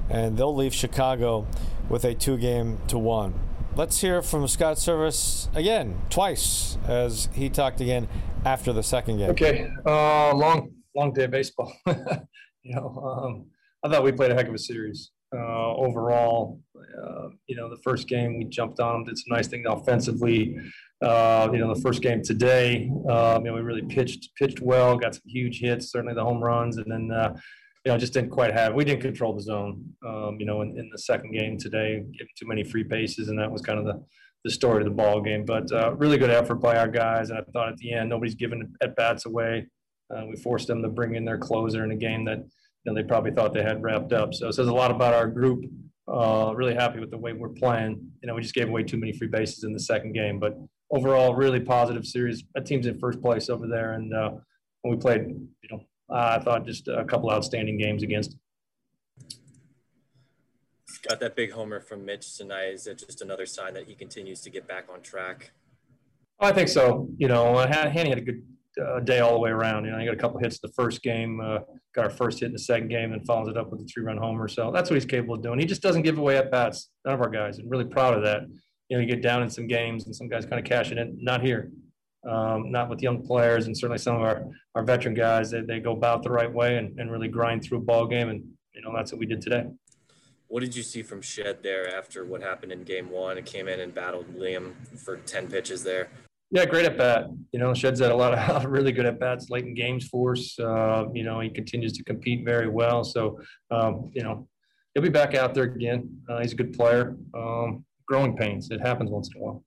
and 0.10 0.38
they'll 0.38 0.56
leave 0.56 0.74
Chicago 0.74 1.48
with 1.90 2.04
a 2.04 2.14
two-game 2.14 2.80
to 2.88 2.98
one. 2.98 3.34
Let's 3.76 4.02
hear 4.02 4.22
from 4.22 4.48
Scott 4.48 4.78
Servais 4.78 5.56
again, 5.56 6.02
twice, 6.10 6.78
as 6.88 7.30
he 7.34 7.50
talked 7.50 7.80
again 7.80 8.08
after 8.44 8.74
the 8.74 8.84
second 8.84 9.18
game. 9.18 9.30
Okay, 9.30 9.70
uh, 9.86 10.34
long 10.34 10.72
long 10.96 11.14
day 11.14 11.26
of 11.26 11.32
baseball. 11.32 11.72
you 11.88 12.76
know, 12.76 13.22
um, 13.24 13.46
I 13.84 13.90
thought 13.90 14.04
we 14.04 14.12
played 14.12 14.32
a 14.32 14.34
heck 14.34 14.48
of 14.48 14.56
a 14.56 14.60
series 14.60 15.12
uh, 15.34 15.76
overall. 15.76 16.60
Uh, 16.76 17.30
you 17.48 17.56
know, 17.56 17.70
the 17.70 17.82
first 17.84 18.08
game 18.08 18.38
we 18.38 18.46
jumped 18.46 18.80
on 18.80 18.94
them, 18.94 19.04
did 19.04 19.18
some 19.18 19.36
nice 19.36 19.48
things 19.48 19.66
offensively. 19.70 20.58
Uh, 21.02 21.48
you 21.52 21.60
know, 21.60 21.74
the 21.74 21.82
first 21.82 22.02
game 22.02 22.24
today, 22.24 22.90
um, 23.10 23.46
you 23.46 23.52
know, 23.52 23.54
we 23.54 23.62
really 23.62 23.84
pitched 23.84 24.30
pitched 24.36 24.62
well, 24.62 24.98
got 24.98 25.14
some 25.14 25.22
huge 25.28 25.60
hits, 25.60 25.92
certainly 25.92 26.16
the 26.16 26.24
home 26.24 26.44
runs, 26.44 26.78
and 26.78 26.92
then 26.92 27.12
uh, 27.12 27.36
you 27.88 27.94
know 27.94 27.98
just 27.98 28.12
didn't 28.12 28.32
quite 28.32 28.54
have. 28.54 28.74
We 28.74 28.84
didn't 28.84 29.02
control 29.02 29.34
the 29.34 29.42
zone. 29.42 29.94
Um, 30.06 30.36
you 30.42 30.46
know, 30.46 30.62
in, 30.62 30.78
in, 30.78 30.90
the 30.92 30.98
second 30.98 31.32
game 31.32 31.58
today, 31.58 32.04
giving 32.18 32.34
too 32.38 32.46
many 32.46 32.62
free 32.66 32.84
bases, 32.84 33.30
and 33.30 33.40
that 33.40 33.50
was 33.50 33.62
kind 33.62 33.80
of 33.80 33.86
the 33.86 34.04
the 34.44 34.52
story 34.52 34.80
of 34.80 34.84
the 34.84 34.92
ball 34.92 35.22
game. 35.22 35.46
But 35.46 35.72
uh, 35.72 35.96
really 35.96 36.18
good 36.18 36.30
effort 36.30 36.56
by 36.56 36.76
our 36.76 36.90
guys, 36.90 37.30
and 37.30 37.40
I 37.40 37.44
thought 37.54 37.70
at 37.70 37.78
the 37.78 37.94
end 37.94 38.10
nobody's 38.10 38.36
giving 38.36 38.74
at 38.84 38.94
bats 38.98 39.26
away. 39.26 39.68
Uh, 40.14 40.26
we 40.30 40.36
forced 40.36 40.68
them 40.68 40.82
to 40.82 40.90
bring 40.90 41.16
in 41.16 41.24
their 41.24 41.38
closer 41.38 41.86
in 41.86 41.92
a 41.92 41.96
game 41.96 42.26
that 42.26 42.40
you 42.40 42.46
know, 42.84 42.94
they 42.94 43.08
probably 43.08 43.32
thought 43.32 43.54
they 43.54 43.64
had 43.64 43.82
wrapped 43.82 44.12
up. 44.12 44.34
So 44.34 44.50
it 44.50 44.54
says 44.54 44.68
a 44.68 44.74
lot 44.74 44.92
about 44.92 45.14
our 45.14 45.28
group. 45.28 45.64
Uh, 46.12 46.52
really 46.54 46.76
happy 46.76 47.00
with 47.00 47.12
the 47.12 47.18
way 47.18 47.32
we're 47.32 47.48
playing. 47.48 48.06
You 48.22 48.28
know, 48.28 48.36
we 48.36 48.42
just 48.42 48.54
gave 48.54 48.68
away 48.68 48.84
too 48.84 48.98
many 48.98 49.14
free 49.14 49.30
bases 49.30 49.64
in 49.64 49.72
the 49.72 49.80
second 49.80 50.12
game, 50.12 50.42
but 50.42 50.58
overall, 50.92 51.36
really 51.36 51.62
positive 51.62 52.06
series. 52.06 52.44
That 52.54 52.66
team's 52.66 52.86
in 52.86 53.00
first 53.00 53.22
place 53.22 53.50
over 53.50 53.66
there, 53.66 53.94
and 53.94 54.14
uh, 54.14 54.32
when 54.82 54.94
we 54.94 55.00
played, 55.02 55.22
you 55.22 55.70
know, 55.72 55.84
I 56.10 56.40
thought 56.40 56.66
just 56.66 56.88
a 56.88 57.04
couple 57.06 57.30
outstanding 57.32 57.78
games 57.78 58.04
against. 58.04 58.36
Got 61.08 61.20
that 61.20 61.36
big 61.36 61.52
homer 61.52 61.80
from 61.80 62.06
Mitch 62.06 62.38
tonight. 62.38 62.74
Is 62.74 62.88
it 62.88 62.98
just 63.00 63.22
another 63.22 63.46
sign 63.46 63.74
that 63.76 63.86
he 63.88 63.96
continues 63.96 64.42
to 64.42 64.50
get 64.50 64.68
back 64.68 64.86
on 64.92 65.02
track? 65.02 65.52
I 66.40 66.52
think 66.52 66.70
so. 66.70 67.10
You 67.18 67.28
know, 67.28 67.58
Hanny 67.58 68.10
had 68.10 68.18
a 68.18 68.22
good 68.22 68.44
uh, 68.84 69.00
day 69.00 69.20
all 69.20 69.34
the 69.34 69.40
way 69.40 69.50
around. 69.50 69.86
You 69.86 69.92
know, 69.92 70.00
he 70.00 70.06
got 70.06 70.14
a 70.14 70.18
couple 70.18 70.40
hits 70.40 70.60
the 70.60 70.70
first 70.70 71.02
game, 71.02 71.40
uh, 71.40 71.60
got 71.94 72.06
our 72.06 72.10
first 72.10 72.40
hit 72.40 72.48
in 72.48 72.54
the 72.54 72.60
second 72.60 72.90
game, 72.90 73.14
and 73.14 73.26
follows 73.26 73.48
it 73.48 73.58
up 73.58 73.72
with 73.72 73.82
a 73.82 73.86
three-run 73.86 74.18
homer. 74.18 74.48
So 74.48 74.72
that's 74.72 74.90
what 74.90 74.96
he's 74.96 75.06
capable 75.06 75.36
of 75.36 75.42
doing. 75.42 75.60
He 75.60 75.66
just 75.66 75.82
doesn't 75.82 76.04
give 76.04 76.18
away 76.18 76.38
at 76.38 76.52
bats. 76.52 76.90
None 77.06 77.16
of 77.16 77.22
our 77.22 77.30
guys. 77.30 77.58
I'm 77.60 77.70
really 77.70 77.86
proud 77.86 78.14
of 78.14 78.24
that. 78.24 78.42
You 78.90 78.98
know, 78.98 79.02
you 79.02 79.08
get 79.08 79.22
down 79.22 79.44
in 79.44 79.50
some 79.50 79.68
games, 79.68 80.06
and 80.06 80.16
some 80.16 80.30
guys 80.30 80.46
kind 80.46 80.60
of 80.60 80.66
cash 80.66 80.92
it 80.92 80.98
in. 80.98 81.18
Not 81.22 81.42
here. 81.42 81.72
Um, 82.28 82.72
not 82.72 82.90
with 82.90 83.02
young 83.02 83.26
players, 83.26 83.68
and 83.68 83.78
certainly 83.78 84.00
some 84.00 84.18
of 84.18 84.22
our, 84.22 84.46
our 84.76 84.84
veteran 84.84 85.14
guys. 85.14 85.52
They, 85.52 85.62
they 85.62 85.80
go 85.80 85.94
about 85.94 86.24
the 86.24 86.30
right 86.30 86.52
way 86.52 86.78
and, 86.78 87.00
and 87.00 87.10
really 87.12 87.30
grind 87.30 87.64
through 87.64 87.78
a 87.78 87.82
ball 87.82 88.06
game, 88.06 88.30
and 88.30 88.44
you 88.74 88.82
know 88.82 88.92
that's 88.94 89.12
what 89.12 89.20
we 89.20 89.26
did 89.26 89.42
today. 89.42 89.66
What 90.50 90.62
did 90.62 90.76
you 90.76 90.84
see 90.84 91.04
from 91.04 91.22
Shed 91.22 91.64
there 91.64 91.94
after 91.96 92.26
what 92.26 92.42
happened 92.42 92.72
in 92.72 92.84
Game 92.84 93.10
One? 93.10 93.38
It 93.38 93.46
came 93.46 93.68
in 93.68 93.80
and 93.80 93.94
battled 93.94 94.36
Liam 94.36 94.74
for 94.98 95.18
ten 95.18 95.48
pitches 95.48 95.84
there. 95.84 96.10
Yeah, 96.50 96.66
great 96.66 96.86
at 96.86 96.98
bat. 96.98 97.28
You 97.52 97.60
know, 97.60 97.74
Shed's 97.74 98.00
had 98.00 98.12
a 98.12 98.16
lot 98.16 98.34
of 98.34 98.66
really 98.72 98.94
good 98.94 99.06
at 99.06 99.20
bats 99.20 99.50
late 99.50 99.66
in 99.66 99.74
games 99.74 100.08
for 100.08 100.32
us. 100.32 100.58
Uh, 100.58 101.06
you 101.14 101.24
know, 101.24 101.42
he 101.42 101.50
continues 101.50 101.92
to 101.94 102.04
compete 102.04 102.46
very 102.46 102.70
well. 102.70 103.04
So, 103.04 103.40
um, 103.70 104.12
you 104.14 104.24
know, 104.24 104.48
he'll 104.94 105.04
be 105.04 105.10
back 105.10 105.36
out 105.36 105.54
there 105.54 105.66
again. 105.66 106.10
Uh, 106.30 106.40
he's 106.40 106.54
a 106.54 106.56
good 106.56 106.74
player. 106.74 107.18
Um, 107.34 107.84
growing 108.08 108.38
pains. 108.38 108.72
It 108.72 108.80
happens 108.80 109.12
once 109.12 109.30
in 109.36 109.42
a 109.42 109.44
while. 109.44 109.64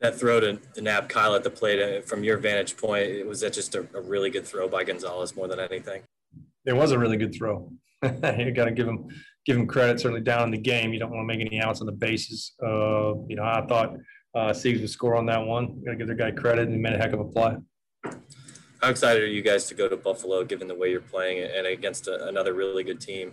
That 0.00 0.18
throw 0.18 0.40
to, 0.40 0.56
to 0.74 0.80
Nab 0.82 1.08
Kyle 1.08 1.34
at 1.34 1.42
the 1.42 1.50
plate, 1.50 1.80
uh, 1.80 2.02
from 2.02 2.22
your 2.22 2.36
vantage 2.36 2.76
point, 2.76 3.26
was 3.26 3.40
that 3.40 3.54
just 3.54 3.74
a, 3.74 3.86
a 3.94 4.00
really 4.00 4.30
good 4.30 4.46
throw 4.46 4.68
by 4.68 4.84
Gonzalez 4.84 5.34
more 5.34 5.48
than 5.48 5.58
anything? 5.58 6.02
It 6.66 6.74
was 6.74 6.92
a 6.92 6.98
really 6.98 7.16
good 7.16 7.34
throw. 7.34 7.72
you 8.02 8.50
got 8.50 8.66
to 8.66 8.72
give 8.72 8.86
him 8.86 9.08
give 9.46 9.56
him 9.56 9.66
credit. 9.66 10.00
Certainly 10.00 10.22
down 10.22 10.42
in 10.44 10.50
the 10.50 10.58
game, 10.58 10.92
you 10.92 10.98
don't 10.98 11.10
want 11.10 11.22
to 11.22 11.36
make 11.36 11.44
any 11.44 11.60
outs 11.60 11.80
on 11.80 11.86
the 11.86 11.92
bases. 11.92 12.52
Uh, 12.62 13.14
you 13.28 13.36
know, 13.36 13.44
I 13.44 13.64
thought 13.66 13.96
uh, 14.34 14.50
Siegs 14.50 14.80
would 14.80 14.90
score 14.90 15.16
on 15.16 15.26
that 15.26 15.44
one. 15.44 15.82
Got 15.84 15.92
to 15.92 15.96
give 15.96 16.06
their 16.08 16.16
guy 16.16 16.30
credit, 16.30 16.64
and 16.64 16.72
he 16.72 16.78
made 16.78 16.92
a 16.92 16.98
heck 16.98 17.12
of 17.12 17.20
a 17.20 17.24
play. 17.24 17.56
How 18.82 18.90
excited 18.90 19.22
are 19.22 19.26
you 19.26 19.42
guys 19.42 19.64
to 19.66 19.74
go 19.74 19.88
to 19.88 19.96
Buffalo, 19.96 20.44
given 20.44 20.68
the 20.68 20.74
way 20.74 20.90
you're 20.90 21.00
playing 21.00 21.42
and 21.42 21.66
against 21.66 22.08
a, 22.08 22.26
another 22.26 22.52
really 22.52 22.84
good 22.84 23.00
team? 23.00 23.32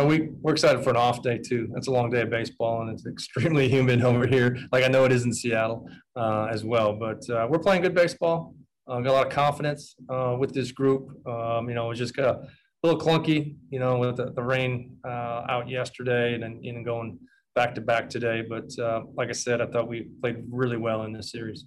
Oh, 0.00 0.06
we 0.06 0.30
we're 0.42 0.52
excited 0.52 0.84
for 0.84 0.90
an 0.90 0.96
off 0.96 1.22
day 1.24 1.38
too. 1.38 1.72
It's 1.74 1.88
a 1.88 1.90
long 1.90 2.08
day 2.08 2.22
of 2.22 2.30
baseball, 2.30 2.82
and 2.82 2.90
it's 2.90 3.04
extremely 3.14 3.68
humid 3.68 4.02
over 4.02 4.28
here. 4.28 4.56
Like 4.70 4.84
I 4.84 4.88
know 4.88 5.04
it 5.04 5.10
is 5.10 5.24
in 5.24 5.32
Seattle 5.32 5.90
uh, 6.14 6.46
as 6.52 6.64
well, 6.64 6.92
but 6.92 7.28
uh, 7.28 7.48
we're 7.50 7.58
playing 7.58 7.82
good 7.82 7.96
baseball. 7.96 8.54
Uh, 8.86 9.00
got 9.00 9.10
a 9.10 9.12
lot 9.12 9.26
of 9.26 9.32
confidence 9.32 9.96
uh, 10.08 10.36
with 10.38 10.54
this 10.54 10.70
group. 10.70 11.08
Um, 11.26 11.68
you 11.68 11.74
know, 11.74 11.86
it 11.86 11.88
was 11.88 11.98
just 11.98 12.14
got 12.14 12.36
a 12.36 12.48
little 12.84 13.00
clunky, 13.00 13.56
you 13.70 13.80
know, 13.80 13.98
with 13.98 14.16
the, 14.16 14.30
the 14.30 14.42
rain 14.42 14.96
uh, 15.04 15.44
out 15.48 15.68
yesterday, 15.68 16.34
and 16.34 16.44
then 16.44 16.62
you 16.62 16.84
going 16.84 17.18
back 17.56 17.74
to 17.74 17.80
back 17.80 18.08
today. 18.08 18.44
But 18.48 18.70
uh, 18.78 19.02
like 19.16 19.30
I 19.30 19.32
said, 19.32 19.60
I 19.60 19.66
thought 19.66 19.88
we 19.88 20.02
played 20.20 20.44
really 20.48 20.76
well 20.76 21.02
in 21.02 21.12
this 21.12 21.32
series. 21.32 21.64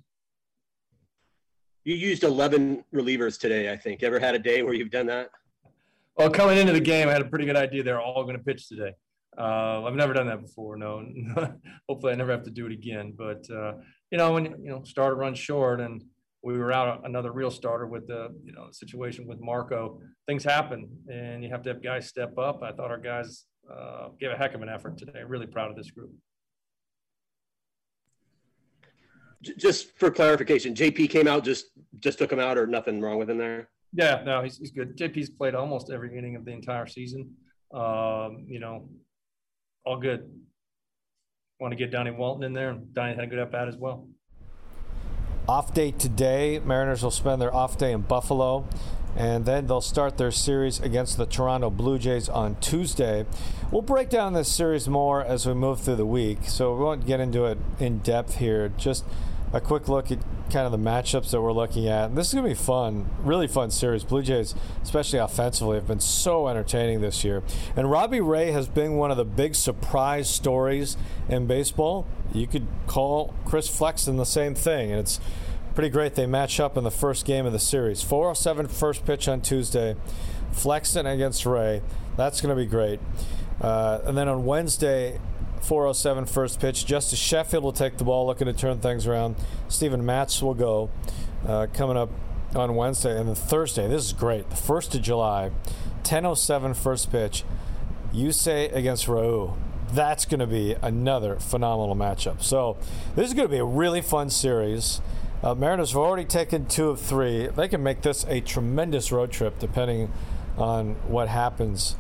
You 1.84 1.96
used 1.96 2.24
11 2.24 2.86
relievers 2.96 3.38
today, 3.38 3.74
I 3.74 3.76
think. 3.76 4.04
Ever 4.04 4.20
had 4.20 4.36
a 4.36 4.40
day 4.40 4.64
where 4.64 4.74
you've 4.74 4.92
done 4.92 5.08
that? 5.08 5.32
Well, 6.18 6.30
coming 6.30 6.58
into 6.58 6.74
the 6.74 6.82
game, 6.82 7.08
I 7.08 7.14
had 7.14 7.22
a 7.22 7.30
pretty 7.30 7.46
good 7.46 7.56
idea 7.56 7.84
they're 7.84 8.02
all 8.02 8.24
going 8.24 8.38
to 8.38 8.44
pitch 8.44 8.68
today. 8.68 8.94
Uh, 9.38 9.84
I've 9.86 9.96
never 9.96 10.14
done 10.14 10.28
that 10.28 10.42
before. 10.42 10.76
No, 10.76 11.06
hopefully 11.90 12.14
I 12.14 12.16
never 12.16 12.32
have 12.32 12.44
to 12.44 12.52
do 12.52 12.66
it 12.66 12.74
again. 12.74 13.14
But 13.18 13.50
uh, 13.50 13.74
you 14.12 14.18
know, 14.18 14.34
when 14.34 14.46
you 14.46 14.70
know 14.70 14.84
starter 14.84 15.16
runs 15.16 15.40
short, 15.40 15.80
and 15.80 16.04
we 16.44 16.58
were 16.58 16.72
out 16.72 17.06
another 17.06 17.32
real 17.32 17.52
starter 17.52 17.88
with 17.88 18.08
the 18.08 18.36
you 18.44 18.52
know 18.52 18.68
situation 18.72 19.26
with 19.26 19.40
Marco, 19.40 20.02
things 20.28 20.44
happen, 20.44 20.90
and 21.08 21.44
you 21.44 21.50
have 21.50 21.62
to 21.64 21.70
have 21.70 21.82
guys 21.82 22.08
step 22.08 22.38
up. 22.38 22.62
I 22.62 22.74
thought 22.74 22.92
our 22.92 22.98
guys 22.98 23.46
uh, 23.72 24.10
gave 24.20 24.32
a 24.32 24.36
heck 24.36 24.54
of 24.54 24.62
an 24.62 24.70
effort 24.70 24.98
today. 24.98 25.22
Really 25.26 25.48
proud 25.48 25.70
of 25.70 25.78
this 25.78 25.92
group. 25.92 26.12
Just 29.42 29.98
for 29.98 30.12
clarification, 30.12 30.76
JP 30.76 31.10
came 31.10 31.28
out 31.28 31.46
just 31.46 31.68
just 32.00 32.20
took 32.20 32.32
him 32.32 32.40
out, 32.40 32.58
or 32.58 32.68
nothing 32.68 33.00
wrong 33.00 33.18
with 33.18 33.30
him 33.30 33.38
there. 33.38 33.70
Yeah, 33.94 34.22
no, 34.26 34.44
he's, 34.44 34.58
he's 34.58 34.72
good. 34.72 34.98
JP's 34.98 35.30
played 35.30 35.56
almost 35.56 35.92
every 35.92 36.18
inning 36.18 36.36
of 36.36 36.46
the 36.46 36.52
entire 36.52 36.88
season. 36.88 37.36
Um, 37.74 38.46
you 38.48 38.60
know, 38.60 38.90
all 39.86 40.00
good. 40.00 40.30
Want 41.60 41.72
to 41.72 41.78
get 41.78 41.92
Donnie 41.92 42.12
Walton 42.12 42.44
in 42.44 42.54
there, 42.54 42.70
and 42.70 42.94
Donnie 42.94 43.16
had 43.16 43.24
a 43.24 43.28
good 43.28 43.40
at 43.40 43.52
bat 43.52 43.68
as 43.68 43.76
well. 43.78 44.08
Off 45.48 45.74
day 45.74 45.92
today. 45.92 46.60
Mariners 46.60 47.04
will 47.04 47.12
spend 47.12 47.42
their 47.42 47.54
off 47.54 47.78
day 47.78 47.92
in 47.92 48.02
Buffalo 48.02 48.68
and 49.16 49.46
then 49.46 49.68
they'll 49.68 49.82
start 49.82 50.18
their 50.18 50.32
series 50.32 50.80
against 50.80 51.18
the 51.18 51.26
Toronto 51.26 51.70
Blue 51.70 52.00
Jays 52.00 52.30
on 52.30 52.56
Tuesday. 52.56 53.26
We'll 53.72 53.82
break 53.82 54.10
down 54.10 54.34
this 54.34 54.52
series 54.52 54.88
more 54.88 55.24
as 55.24 55.46
we 55.46 55.54
move 55.54 55.82
through 55.82 55.98
the 55.98 56.06
week, 56.06 56.40
so 56.44 56.74
we 56.76 56.84
won't 56.84 57.06
get 57.06 57.20
into 57.20 57.46
it 57.46 57.58
in 57.80 58.00
depth 58.00 58.38
here. 58.38 58.70
Just 58.78 59.04
a 59.54 59.60
quick 59.60 59.90
look 59.90 60.12
at 60.12 60.20
kind 60.52 60.66
of 60.66 60.72
the 60.72 60.78
matchups 60.78 61.32
that 61.32 61.42
we're 61.42 61.54
looking 61.54 61.88
at. 61.88 62.10
And 62.10 62.18
this 62.18 62.28
is 62.28 62.34
going 62.34 62.44
to 62.44 62.50
be 62.50 62.56
fun, 62.56 63.10
really 63.24 63.48
fun 63.48 63.72
series. 63.72 64.04
Blue 64.04 64.22
Jays, 64.22 64.54
especially 64.84 65.20
offensively, 65.20 65.76
have 65.76 65.88
been 65.88 66.00
so 66.00 66.48
entertaining 66.48 67.02
this 67.02 67.24
year. 67.24 67.42
And 67.76 67.90
Robbie 67.90 68.22
Ray 68.22 68.52
has 68.52 68.68
been 68.68 68.94
one 68.94 69.12
of 69.12 69.18
the 69.18 69.26
big 69.26 69.56
surprise 69.56 70.30
stories 70.30 70.98
in 71.30 71.48
baseball. 71.48 72.06
You 72.34 72.48
could 72.48 72.68
call 72.88 73.34
Chris 73.46 73.68
Flexen 73.68 74.18
the 74.18 74.26
same 74.26 74.56
thing, 74.56 74.92
and 74.92 75.00
it's 75.00 75.20
pretty 75.74 75.90
great. 75.90 76.16
They 76.16 76.26
match 76.26 76.60
up 76.60 76.78
in 76.78 76.84
the 76.84 76.92
first 76.92 77.26
game 77.26 77.46
of 77.46 77.54
the 77.54 77.60
series. 77.60 78.02
407 78.02 78.68
first 78.68 79.06
pitch 79.06 79.28
on 79.28 79.42
Tuesday. 79.42 79.96
Flexen 80.52 81.06
against 81.06 81.46
Ray. 81.46 81.82
That's 82.18 82.42
going 82.42 82.56
to 82.56 82.62
be 82.62 82.68
great. 82.68 83.00
Uh, 83.62 84.00
and 84.06 84.18
then 84.18 84.28
on 84.28 84.46
Wednesday, 84.46 85.20
407 85.62 86.26
first 86.26 86.60
pitch. 86.60 86.86
Justus 86.86 87.20
Sheffield 87.20 87.64
will 87.64 87.72
take 87.72 87.98
the 87.98 88.04
ball, 88.04 88.26
looking 88.26 88.48
to 88.48 88.54
turn 88.54 88.80
things 88.80 89.08
around. 89.08 89.36
Steven 89.68 90.06
Matz 90.06 90.42
will 90.42 90.54
go 90.54 90.90
uh, 91.48 91.68
coming 91.74 91.98
up 91.98 92.10
on 92.56 92.76
Wednesday. 92.76 93.18
And 93.18 93.28
then 93.28 93.36
Thursday, 93.36 93.88
this 93.88 94.06
is 94.06 94.14
great. 94.14 94.50
The 94.50 94.56
1st 94.56 94.96
of 94.96 95.02
July, 95.02 95.52
1007 96.04 96.74
first 96.74 97.12
pitch. 97.12 97.44
Yusei 98.14 98.74
against 98.76 99.06
Raul. 99.06 99.58
That's 99.94 100.26
going 100.26 100.40
to 100.40 100.48
be 100.48 100.76
another 100.82 101.38
phenomenal 101.38 101.96
matchup. 101.96 102.42
So, 102.42 102.78
this 103.16 103.28
is 103.28 103.34
going 103.34 103.48
to 103.48 103.52
be 103.52 103.60
a 103.60 103.66
really 103.66 104.02
fun 104.02 104.30
series. 104.30 105.02
Uh, 105.44 105.56
Mariners 105.56 105.92
have 105.92 106.02
already 106.02 106.26
taken 106.26 106.66
two 106.66 106.90
of 106.90 107.00
three. 107.00 107.48
They 107.48 107.68
can 107.68 107.82
make 107.82 108.02
this 108.02 108.26
a 108.28 108.42
tremendous 108.42 109.12
road 109.12 109.32
trip 109.32 109.60
depending 109.60 110.12
on 110.58 110.96
what 111.08 111.28
happens 111.30 111.96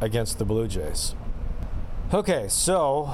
against 0.00 0.38
the 0.38 0.44
Blue 0.44 0.68
Jays. 0.68 1.14
Okay, 2.14 2.46
so 2.46 3.10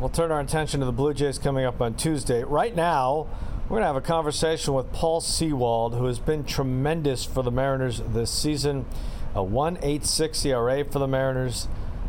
we'll 0.00 0.08
turn 0.08 0.32
our 0.32 0.40
attention 0.40 0.80
to 0.80 0.86
the 0.86 0.92
Blue 0.92 1.12
Jays 1.12 1.38
coming 1.38 1.66
up 1.66 1.82
on 1.82 1.92
Tuesday. 1.92 2.42
Right 2.42 2.74
now, 2.74 3.26
we're 3.64 3.76
going 3.76 3.82
to 3.82 3.86
have 3.86 3.96
a 3.96 4.00
conversation 4.00 4.72
with 4.72 4.90
Paul 4.94 5.20
Sewald, 5.20 5.92
who 5.94 6.06
has 6.06 6.18
been 6.18 6.42
tremendous 6.42 7.26
for 7.26 7.42
the 7.42 7.50
Mariners 7.50 8.00
this 8.00 8.30
season. 8.30 8.86
A 9.34 9.40
1.86 9.40 10.46
ERA 10.46 10.86
for 10.86 11.00
the 11.00 11.06
Mariners, 11.06 11.68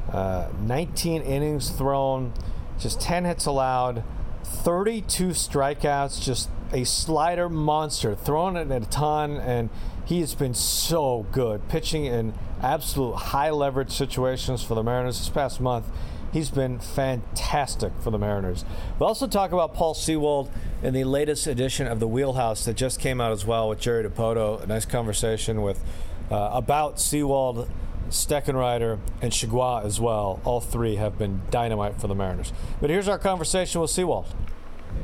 uh, 0.10 0.48
19 0.62 1.22
innings 1.22 1.70
thrown, 1.70 2.32
just 2.80 3.02
10 3.02 3.26
hits 3.26 3.46
allowed, 3.46 4.02
32 4.46 5.32
strikeouts, 5.32 6.24
just 6.24 6.50
a 6.72 6.86
slider 6.86 7.50
monster, 7.50 8.16
throwing 8.16 8.56
it 8.56 8.72
at 8.72 8.84
a 8.84 8.86
ton, 8.86 9.36
and 9.36 9.70
he 10.06 10.22
has 10.22 10.34
been 10.34 10.54
so 10.54 11.26
good 11.34 11.68
pitching 11.68 12.06
in 12.06 12.34
absolute 12.66 13.16
high 13.16 13.52
leverage 13.52 13.92
situations 13.92 14.64
for 14.64 14.74
the 14.74 14.84
Mariners 14.84 15.20
this 15.20 15.30
past 15.30 15.62
month. 15.62 15.86
He's 16.34 16.50
been 16.50 16.80
fantastic 16.80 17.94
for 18.02 18.12
the 18.12 18.18
Mariners. 18.18 18.66
We'll 19.00 19.08
also 19.08 19.28
talk 19.28 19.54
about 19.54 19.74
Paul 19.74 19.94
Sewald 19.94 20.52
in 20.84 20.94
the 20.94 21.06
latest 21.06 21.48
edition 21.48 21.88
of 21.88 22.02
the 22.02 22.08
Wheelhouse 22.08 22.66
that 22.66 22.76
just 22.76 23.00
came 23.00 23.22
out 23.22 23.32
as 23.32 23.46
well 23.46 23.70
with 23.70 23.80
Jerry 23.80 24.04
Dipoto. 24.04 24.62
A 24.62 24.68
nice 24.68 24.86
conversation 24.86 25.62
with 25.62 25.82
uh, 26.30 26.50
about 26.52 27.00
Sewald, 27.00 27.70
Steckenrider, 28.10 29.00
and 29.22 29.32
Chargois 29.32 29.86
as 29.86 30.02
well. 30.02 30.42
All 30.44 30.60
three 30.60 30.96
have 30.96 31.18
been 31.18 31.42
dynamite 31.52 32.02
for 32.02 32.08
the 32.08 32.16
Mariners. 32.16 32.52
But 32.82 32.90
here's 32.90 33.08
our 33.08 33.20
conversation 33.20 33.80
with 33.80 33.92
Sewald. 33.92 34.26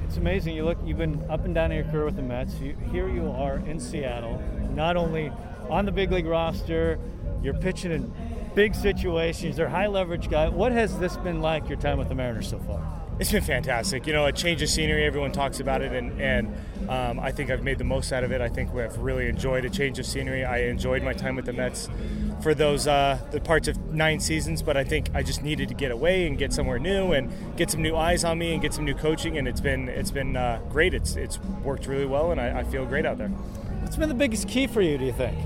It's 0.06 0.18
amazing. 0.18 0.56
You 0.56 0.66
look. 0.66 0.80
You've 0.84 0.98
been 0.98 1.24
up 1.30 1.46
and 1.46 1.56
down 1.56 1.72
in 1.72 1.78
your 1.78 1.92
career 1.92 2.06
with 2.06 2.16
the 2.16 2.22
Mets. 2.22 2.56
You, 2.56 2.76
here 2.92 3.08
you 3.08 3.30
are 3.32 3.58
in 3.58 3.80
Seattle. 3.80 4.42
Not 4.74 4.98
only 4.98 5.32
on 5.72 5.86
the 5.86 5.92
big 5.92 6.12
league 6.12 6.26
roster, 6.26 7.00
you're 7.42 7.54
pitching 7.56 7.92
in 7.92 8.14
big 8.56 8.76
situations. 8.76 9.56
They're 9.56 9.68
a 9.68 9.70
high 9.70 9.88
leverage 9.88 10.30
guy. 10.30 10.50
What 10.50 10.72
has 10.72 10.98
this 11.00 11.18
been 11.18 11.42
like 11.42 11.70
your 11.70 11.80
time 11.80 11.98
with 11.98 12.10
the 12.10 12.16
Mariners 12.16 12.50
so 12.50 12.60
far? 12.60 12.82
It's 13.20 13.32
been 13.32 13.44
fantastic. 13.44 14.08
You 14.08 14.14
know, 14.14 14.26
a 14.26 14.32
change 14.32 14.64
of 14.64 14.70
scenery. 14.70 15.06
Everyone 15.06 15.32
talks 15.32 15.60
about 15.60 15.84
it, 15.84 15.94
and 15.94 16.20
and 16.20 16.48
um, 16.90 17.20
I 17.20 17.32
think 17.32 17.52
I've 17.52 17.62
made 17.62 17.78
the 17.78 17.84
most 17.84 18.12
out 18.12 18.24
of 18.24 18.32
it. 18.32 18.42
I 18.42 18.50
think 18.50 18.74
we've 18.74 18.98
really 18.98 19.28
enjoyed 19.28 19.64
a 19.64 19.70
change 19.70 20.00
of 20.00 20.08
scenery. 20.08 20.44
I 20.44 20.64
enjoyed 20.64 21.04
my 21.04 21.14
time 21.14 21.36
with 21.36 21.46
the 21.46 21.54
Mets 21.54 21.88
for 22.42 22.56
those 22.56 22.88
uh, 22.88 23.20
the 23.30 23.40
parts 23.40 23.68
of 23.68 23.78
nine 23.94 24.20
seasons, 24.20 24.64
but 24.64 24.76
I 24.76 24.84
think 24.84 25.12
I 25.14 25.22
just 25.22 25.44
needed 25.44 25.68
to 25.70 25.76
get 25.76 25.92
away 25.92 26.26
and 26.26 26.36
get 26.36 26.52
somewhere 26.52 26.80
new 26.80 27.12
and 27.12 27.32
get 27.58 27.70
some 27.70 27.84
new 27.84 27.96
eyes 27.96 28.24
on 28.24 28.40
me 28.40 28.54
and 28.54 28.62
get 28.62 28.74
some 28.74 28.86
new 28.86 28.96
coaching. 28.96 29.38
And 29.38 29.48
it's 29.48 29.62
been 29.62 29.88
it's 29.88 30.12
been 30.12 30.36
uh, 30.36 30.60
great. 30.70 30.96
It's 30.96 31.16
it's 31.16 31.38
worked 31.64 31.86
really 31.86 32.08
well, 32.08 32.32
and 32.32 32.42
I, 32.42 32.62
I 32.62 32.64
feel 32.64 32.88
great 32.88 33.06
out 33.06 33.20
there. 33.20 33.28
What's 33.28 33.98
been 33.98 34.10
the 34.10 34.16
biggest 34.16 34.48
key 34.48 34.66
for 34.66 34.82
you? 34.82 34.98
Do 34.98 35.06
you 35.06 35.14
think? 35.14 35.38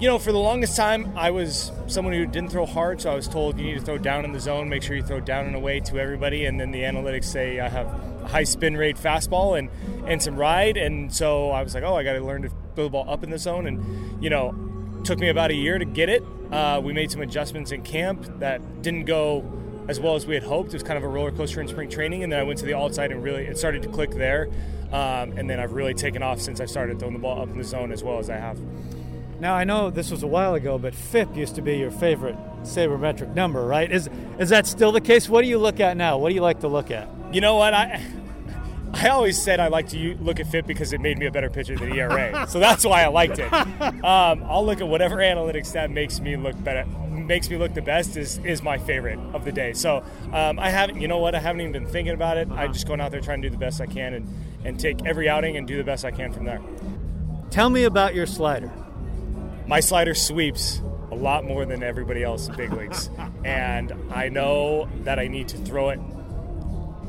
You 0.00 0.08
know, 0.08 0.18
for 0.18 0.32
the 0.32 0.38
longest 0.38 0.76
time, 0.76 1.12
I 1.14 1.30
was 1.30 1.70
someone 1.86 2.14
who 2.14 2.24
didn't 2.24 2.50
throw 2.50 2.64
hard, 2.64 3.02
so 3.02 3.12
I 3.12 3.14
was 3.14 3.28
told 3.28 3.58
you 3.58 3.66
need 3.66 3.78
to 3.78 3.84
throw 3.84 3.98
down 3.98 4.24
in 4.24 4.32
the 4.32 4.40
zone, 4.40 4.70
make 4.70 4.82
sure 4.82 4.96
you 4.96 5.02
throw 5.02 5.20
down 5.20 5.44
and 5.44 5.54
away 5.54 5.80
to 5.80 5.98
everybody, 5.98 6.46
and 6.46 6.58
then 6.58 6.70
the 6.70 6.80
analytics 6.80 7.24
say 7.24 7.60
I 7.60 7.68
have 7.68 7.86
a 8.22 8.26
high 8.28 8.44
spin 8.44 8.78
rate 8.78 8.96
fastball 8.96 9.58
and 9.58 9.68
and 10.06 10.22
some 10.22 10.36
ride, 10.36 10.78
and 10.78 11.14
so 11.14 11.50
I 11.50 11.62
was 11.62 11.74
like, 11.74 11.84
oh, 11.84 11.94
I 11.94 12.02
got 12.02 12.14
to 12.14 12.24
learn 12.24 12.42
to 12.42 12.48
throw 12.74 12.84
the 12.84 12.90
ball 12.90 13.04
up 13.10 13.22
in 13.22 13.28
the 13.28 13.38
zone, 13.38 13.66
and 13.66 14.24
you 14.24 14.30
know, 14.30 14.54
took 15.04 15.18
me 15.18 15.28
about 15.28 15.50
a 15.50 15.54
year 15.54 15.78
to 15.78 15.84
get 15.84 16.08
it. 16.08 16.24
Uh, 16.50 16.80
we 16.82 16.94
made 16.94 17.10
some 17.10 17.20
adjustments 17.20 17.70
in 17.70 17.82
camp 17.82 18.24
that 18.38 18.80
didn't 18.80 19.04
go 19.04 19.44
as 19.86 20.00
well 20.00 20.14
as 20.14 20.26
we 20.26 20.32
had 20.32 20.44
hoped. 20.44 20.70
It 20.70 20.76
was 20.76 20.82
kind 20.82 20.96
of 20.96 21.04
a 21.04 21.08
roller 21.08 21.30
coaster 21.30 21.60
in 21.60 21.68
spring 21.68 21.90
training, 21.90 22.22
and 22.22 22.32
then 22.32 22.40
I 22.40 22.44
went 22.44 22.58
to 22.60 22.64
the 22.64 22.74
outside 22.74 23.12
and 23.12 23.22
really 23.22 23.44
it 23.44 23.58
started 23.58 23.82
to 23.82 23.88
click 23.90 24.12
there, 24.12 24.48
um, 24.92 25.32
and 25.36 25.50
then 25.50 25.60
I've 25.60 25.72
really 25.72 25.94
taken 25.94 26.22
off 26.22 26.40
since 26.40 26.58
I 26.58 26.64
started 26.64 26.98
throwing 26.98 27.12
the 27.12 27.20
ball 27.20 27.42
up 27.42 27.50
in 27.50 27.58
the 27.58 27.64
zone 27.64 27.92
as 27.92 28.02
well 28.02 28.18
as 28.18 28.30
I 28.30 28.36
have. 28.36 28.58
Now 29.40 29.54
I 29.54 29.64
know 29.64 29.88
this 29.88 30.10
was 30.10 30.22
a 30.22 30.26
while 30.26 30.54
ago, 30.54 30.76
but 30.76 30.94
FIP 30.94 31.34
used 31.34 31.54
to 31.54 31.62
be 31.62 31.78
your 31.78 31.90
favorite 31.90 32.36
sabermetric 32.62 33.34
number, 33.34 33.66
right? 33.66 33.90
Is 33.90 34.10
is 34.38 34.50
that 34.50 34.66
still 34.66 34.92
the 34.92 35.00
case? 35.00 35.30
What 35.30 35.40
do 35.40 35.48
you 35.48 35.56
look 35.56 35.80
at 35.80 35.96
now? 35.96 36.18
What 36.18 36.28
do 36.28 36.34
you 36.34 36.42
like 36.42 36.60
to 36.60 36.68
look 36.68 36.90
at? 36.90 37.08
You 37.32 37.40
know 37.40 37.56
what 37.56 37.72
I. 37.72 38.02
I 38.92 39.08
always 39.10 39.40
said 39.40 39.60
I 39.60 39.68
like 39.68 39.88
to 39.90 40.16
look 40.16 40.40
at 40.40 40.48
FIP 40.48 40.66
because 40.66 40.92
it 40.92 41.00
made 41.00 41.16
me 41.16 41.26
a 41.26 41.30
better 41.30 41.48
pitcher 41.48 41.76
than 41.76 41.92
ERA, 41.92 42.44
so 42.48 42.58
that's 42.58 42.84
why 42.84 43.04
I 43.04 43.06
liked 43.06 43.38
it. 43.38 43.50
Um, 43.52 44.42
I'll 44.44 44.66
look 44.66 44.80
at 44.80 44.88
whatever 44.88 45.18
analytics 45.18 45.72
that 45.72 45.92
makes 45.92 46.18
me 46.18 46.36
look 46.36 46.60
better, 46.64 46.84
makes 47.08 47.48
me 47.48 47.56
look 47.56 47.72
the 47.72 47.82
best 47.82 48.16
is 48.16 48.38
is 48.38 48.62
my 48.62 48.78
favorite 48.78 49.18
of 49.32 49.44
the 49.44 49.52
day. 49.52 49.72
So 49.74 50.02
um, 50.32 50.58
I 50.58 50.70
haven't, 50.70 51.00
you 51.00 51.06
know 51.06 51.18
what, 51.18 51.36
I 51.36 51.38
haven't 51.38 51.60
even 51.60 51.72
been 51.72 51.86
thinking 51.86 52.14
about 52.14 52.36
it. 52.36 52.50
I'm 52.50 52.72
just 52.72 52.88
going 52.88 53.00
out 53.00 53.12
there 53.12 53.20
trying 53.20 53.40
to 53.42 53.48
do 53.48 53.52
the 53.52 53.60
best 53.60 53.80
I 53.80 53.86
can 53.86 54.12
and 54.12 54.28
and 54.64 54.78
take 54.78 55.06
every 55.06 55.28
outing 55.28 55.56
and 55.56 55.68
do 55.68 55.76
the 55.76 55.84
best 55.84 56.04
I 56.04 56.10
can 56.10 56.32
from 56.32 56.44
there. 56.44 56.60
Tell 57.50 57.70
me 57.70 57.84
about 57.84 58.14
your 58.14 58.26
slider 58.26 58.72
my 59.70 59.78
slider 59.78 60.14
sweeps 60.14 60.82
a 61.12 61.14
lot 61.14 61.44
more 61.44 61.64
than 61.64 61.84
everybody 61.84 62.24
else 62.24 62.48
in 62.48 62.56
big 62.56 62.72
leagues, 62.72 63.08
and 63.44 63.92
I 64.10 64.28
know 64.28 64.88
that 65.04 65.20
I 65.20 65.28
need 65.28 65.46
to 65.48 65.58
throw 65.58 65.90
it 65.90 66.00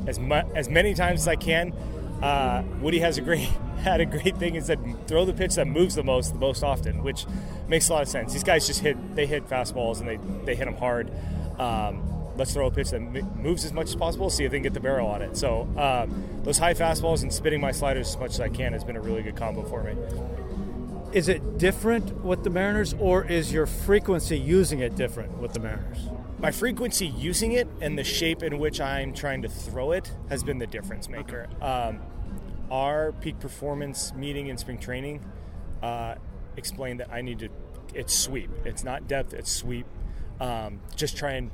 as 0.06 0.20
mu- 0.20 0.48
as 0.56 0.70
many 0.70 0.94
times 0.94 1.22
as 1.22 1.28
I 1.28 1.38
can. 1.38 1.74
Uh, 2.22 2.64
Woody 2.80 3.00
has 3.00 3.18
a 3.18 3.22
great 3.22 3.40
had 3.80 4.00
a 4.00 4.06
great 4.06 4.38
thing 4.38 4.56
and 4.56 4.64
said 4.64 4.80
throw 5.08 5.26
the 5.26 5.34
pitch 5.34 5.56
that 5.56 5.66
moves 5.66 5.96
the 5.96 6.04
most 6.04 6.34
the 6.34 6.40
most 6.40 6.62
often, 6.64 7.02
which 7.02 7.26
makes 7.68 7.90
a 7.90 7.94
lot 7.94 8.04
of 8.04 8.08
sense. 8.08 8.32
These 8.32 8.44
guys 8.44 8.68
just 8.68 8.82
hit 8.82 9.16
they 9.16 9.26
hit 9.26 9.50
fastballs 9.50 10.00
and 10.00 10.08
they 10.08 10.20
they 10.46 10.56
hit 10.56 10.66
them 10.66 10.76
hard. 10.76 11.12
Um, 11.60 12.04
let's 12.38 12.54
throw 12.54 12.68
a 12.68 12.72
pitch 12.72 12.92
that 12.92 13.02
moves 13.38 13.66
as 13.66 13.74
much 13.74 13.88
as 13.88 13.96
possible, 13.96 14.30
see 14.30 14.46
if 14.46 14.52
they 14.52 14.58
can 14.58 14.64
get 14.64 14.76
the 14.76 14.80
barrel 14.80 15.08
on 15.08 15.24
it. 15.24 15.36
So 15.36 15.68
um, 15.78 16.42
those 16.44 16.60
high 16.60 16.76
fastballs 16.76 17.24
and 17.24 17.34
spitting 17.34 17.60
my 17.60 17.72
sliders 17.72 18.10
as 18.10 18.18
much 18.18 18.32
as 18.32 18.40
I 18.40 18.50
can 18.50 18.74
has 18.74 18.84
been 18.84 18.98
a 18.98 19.02
really 19.02 19.24
good 19.24 19.36
combo 19.36 19.64
for 19.64 19.82
me. 19.82 19.96
Is 21.14 21.28
it 21.28 21.58
different 21.58 22.24
with 22.24 22.46
the 22.46 22.50
Mariners, 22.50 22.94
or 22.98 23.26
is 23.26 23.52
your 23.52 23.66
frequency 23.66 24.40
using 24.40 24.80
it 24.80 24.96
different 24.96 25.40
with 25.40 25.52
the 25.52 25.60
Mariners? 25.60 26.08
My 26.40 26.52
frequency 26.52 27.06
using 27.06 27.52
it 27.52 27.68
and 27.82 28.00
the 28.00 28.04
shape 28.06 28.42
in 28.42 28.60
which 28.60 28.80
I'm 28.80 29.14
trying 29.14 29.42
to 29.42 29.50
throw 29.50 29.92
it 29.92 30.10
has 30.30 30.42
been 30.42 30.58
the 30.58 30.68
difference 30.68 31.10
maker. 31.10 31.50
Um, 31.62 32.00
our 32.72 33.12
peak 33.12 33.42
performance 33.42 34.14
meeting 34.14 34.48
in 34.48 34.58
spring 34.58 34.78
training 34.78 35.26
uh, 35.84 36.16
explained 36.56 37.02
that 37.02 37.12
I 37.12 37.22
need 37.22 37.40
to. 37.40 37.50
It's 37.94 38.14
sweep. 38.14 38.50
It's 38.64 38.86
not 38.86 39.10
depth. 39.10 39.34
It's 39.34 39.52
sweep. 39.52 39.88
Um, 40.40 40.80
just 40.96 41.18
try 41.18 41.34
and 41.34 41.52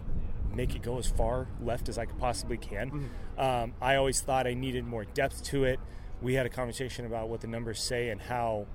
make 0.53 0.75
it 0.75 0.83
go 0.83 0.99
as 0.99 1.07
far 1.07 1.47
left 1.63 1.89
as 1.89 1.97
I 1.97 2.05
possibly 2.05 2.57
can. 2.57 2.91
Mm-hmm. 2.91 3.39
Um, 3.41 3.73
I 3.81 3.95
always 3.95 4.21
thought 4.21 4.45
I 4.45 4.53
needed 4.53 4.85
more 4.85 5.05
depth 5.05 5.43
to 5.45 5.63
it. 5.63 5.79
We 6.21 6.35
had 6.35 6.45
a 6.45 6.49
conversation 6.49 7.07
about 7.07 7.29
what 7.29 7.41
the 7.41 7.47
numbers 7.47 7.81
say 7.81 8.09
and 8.09 8.21
how 8.21 8.67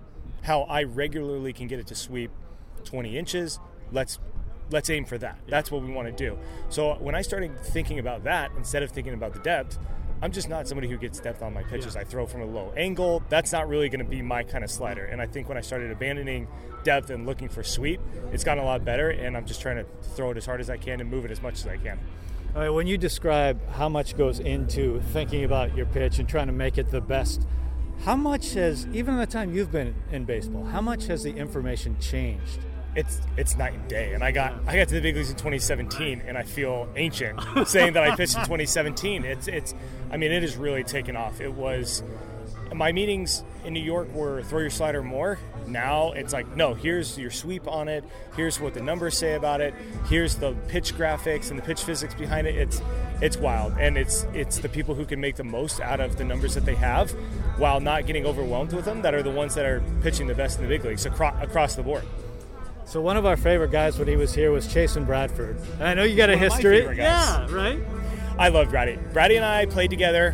how 0.43 0.63
I 0.63 0.85
regularly 0.85 1.53
can 1.53 1.67
get 1.67 1.79
it 1.79 1.87
to 1.89 1.95
sweep 1.95 2.31
20 2.85 3.17
inches. 3.17 3.59
Let's 3.91 4.19
let's 4.71 4.91
aim 4.91 5.05
for 5.05 5.19
that. 5.19 5.39
That's 5.49 5.71
what 5.71 5.83
we 5.83 5.93
want 5.93 6.09
to 6.09 6.13
do. 6.13 6.39
So 6.69 6.95
when 6.95 7.15
I 7.15 7.23
started 7.23 7.59
thinking 7.61 7.99
about 7.99 8.25
that 8.25 8.51
instead 8.57 8.83
of 8.83 8.91
thinking 8.91 9.15
about 9.15 9.35
the 9.35 9.41
depth, 9.41 9.79
I'm 10.23 10.31
just 10.31 10.49
not 10.49 10.69
somebody 10.69 10.89
who 10.89 10.97
gets 10.97 11.19
depth 11.19 11.43
on 11.43 11.53
my 11.53 11.65
pitches. 11.65 11.95
Yeah. 11.95 12.03
I 12.03 12.05
throw 12.05 12.27
from 12.27 12.43
a 12.43 12.47
low 12.47 12.73
angle. 12.77 13.23
That's 13.29 13.51
not 13.53 13.69
really 13.69 13.89
going 13.89 14.05
to 14.05 14.09
be 14.09 14.23
my 14.23 14.45
kind 14.45 14.63
of 14.63 14.71
slider. 14.71 15.05
And 15.05 15.21
I 15.21 15.27
think 15.27 15.49
when 15.49 15.59
I 15.59 15.63
started 15.63 15.91
abandoning 15.91 16.47
depth 16.85 17.11
and 17.11 17.27
looking 17.27 17.49
for 17.49 17.65
sweep, 17.65 18.01
it's 18.33 18.45
gotten 18.45 18.63
a 18.63 18.67
lot 18.67 18.85
better. 18.85 19.11
And 19.11 19.37
I'm 19.37 19.47
just 19.47 19.61
trying 19.61 19.77
to 19.77 19.87
throw 20.15 20.31
it 20.31 20.37
as 20.37 20.47
hard 20.47 20.61
as 20.61 20.71
I 20.71 20.77
can 20.77 21.01
and 21.01 21.11
move 21.11 21.25
it 21.25 21.33
as 21.33 21.43
much 21.43 21.55
as 21.55 21.67
I 21.67 21.77
can. 21.77 21.99
All 22.55 22.61
right, 22.61 22.71
when 22.71 22.87
you 22.87 22.99
describe 22.99 23.67
how 23.71 23.89
much 23.89 24.17
goes 24.17 24.39
into 24.39 25.01
thinking 25.13 25.43
about 25.43 25.77
your 25.77 25.87
pitch 25.87 26.19
and 26.19 26.29
trying 26.29 26.47
to 26.47 26.53
make 26.53 26.79
it 26.79 26.91
the 26.91 27.01
best 27.01 27.47
how 28.05 28.17
much 28.17 28.55
has, 28.55 28.87
even 28.93 29.15
in 29.15 29.21
the 29.21 29.27
time 29.27 29.55
you've 29.55 29.71
been 29.71 29.95
in 30.11 30.25
baseball, 30.25 30.65
how 30.65 30.81
much 30.81 31.07
has 31.07 31.23
the 31.23 31.31
information 31.31 31.97
changed? 32.01 32.59
It's 32.95 33.21
it's 33.39 33.57
night 33.57 33.73
and 33.73 33.89
day. 33.89 34.13
And 34.13 34.23
I 34.23 34.33
got 34.33 34.55
I 34.67 34.77
got 34.77 34.89
to 34.89 34.95
the 34.95 35.01
big 35.01 35.17
leagues 35.17 35.31
in 35.31 35.37
2017, 35.37 36.23
and 36.27 36.37
I 36.37 36.43
feel 36.43 36.89
ancient 36.97 37.41
saying 37.67 37.95
that 37.95 38.03
I 38.03 38.15
pitched 38.17 38.37
in 38.37 38.41
2017. 38.45 39.25
It's 39.25 39.49
it's 39.49 39.75
I 40.11 40.17
mean 40.19 40.31
it 40.31 40.43
has 40.43 40.57
really 40.57 40.85
taken 40.85 41.17
off. 41.17 41.41
It 41.41 41.53
was 41.53 42.03
my 42.75 42.93
meetings 42.93 43.45
in 43.65 43.73
New 43.73 43.83
York 43.83 44.13
were 44.13 44.43
throw 44.43 44.61
your 44.61 44.71
slider 44.71 45.03
more. 45.03 45.39
Now 45.67 46.13
it's 46.13 46.33
like, 46.33 46.55
no, 46.57 46.75
here's 46.75 47.17
your 47.19 47.31
sweep 47.31 47.67
on 47.69 47.89
it. 47.89 48.05
Here's 48.37 48.61
what 48.61 48.75
the 48.75 48.83
numbers 48.83 49.17
say 49.17 49.35
about 49.35 49.61
it. 49.61 49.75
Here's 50.09 50.37
the 50.37 50.53
pitch 50.69 50.95
graphics 50.95 51.51
and 51.51 51.59
the 51.59 51.63
pitch 51.63 51.83
physics 51.83 52.15
behind 52.15 52.47
it. 52.47 52.57
It's 52.57 52.83
it's 53.23 53.37
wild, 53.37 53.75
and 53.79 53.97
it's 53.97 54.27
it's 54.35 54.59
the 54.59 54.69
people 54.69 54.95
who 54.95 55.07
can 55.07 55.21
make 55.21 55.37
the 55.37 55.45
most 55.45 55.81
out 55.81 56.01
of 56.01 56.17
the 56.17 56.25
numbers 56.25 56.55
that 56.55 56.65
they 56.65 56.75
have, 56.75 57.11
while 57.57 57.81
not 57.81 58.07
getting 58.07 58.27
overwhelmed 58.27 58.73
with 58.73 58.85
them. 58.85 59.03
That 59.03 59.15
are 59.15 59.23
the 59.23 59.31
ones 59.31 59.55
that 59.55 59.65
are 59.65 59.83
pitching 60.03 60.27
the 60.27 60.35
best 60.35 60.59
in 60.59 60.65
the 60.65 60.69
big 60.69 60.85
leagues 60.85 61.07
across 61.07 61.43
across 61.43 61.75
the 61.75 61.83
board. 61.83 62.05
So 62.85 63.01
one 63.01 63.17
of 63.17 63.25
our 63.25 63.37
favorite 63.37 63.71
guys 63.71 63.99
when 63.99 64.09
he 64.09 64.17
was 64.17 64.35
here 64.35 64.51
was 64.51 64.67
Chasen 64.67 65.07
Bradford. 65.07 65.57
And 65.75 65.85
I 65.85 65.95
know 65.95 66.03
you 66.03 66.17
got 66.17 66.29
a 66.29 66.37
history. 66.37 66.85
Yeah, 66.97 67.47
right. 67.51 67.79
I 68.39 68.49
love 68.49 68.71
Brady. 68.71 68.99
Brady 69.13 69.37
and 69.37 69.45
I 69.45 69.67
played 69.67 69.91
together 69.91 70.33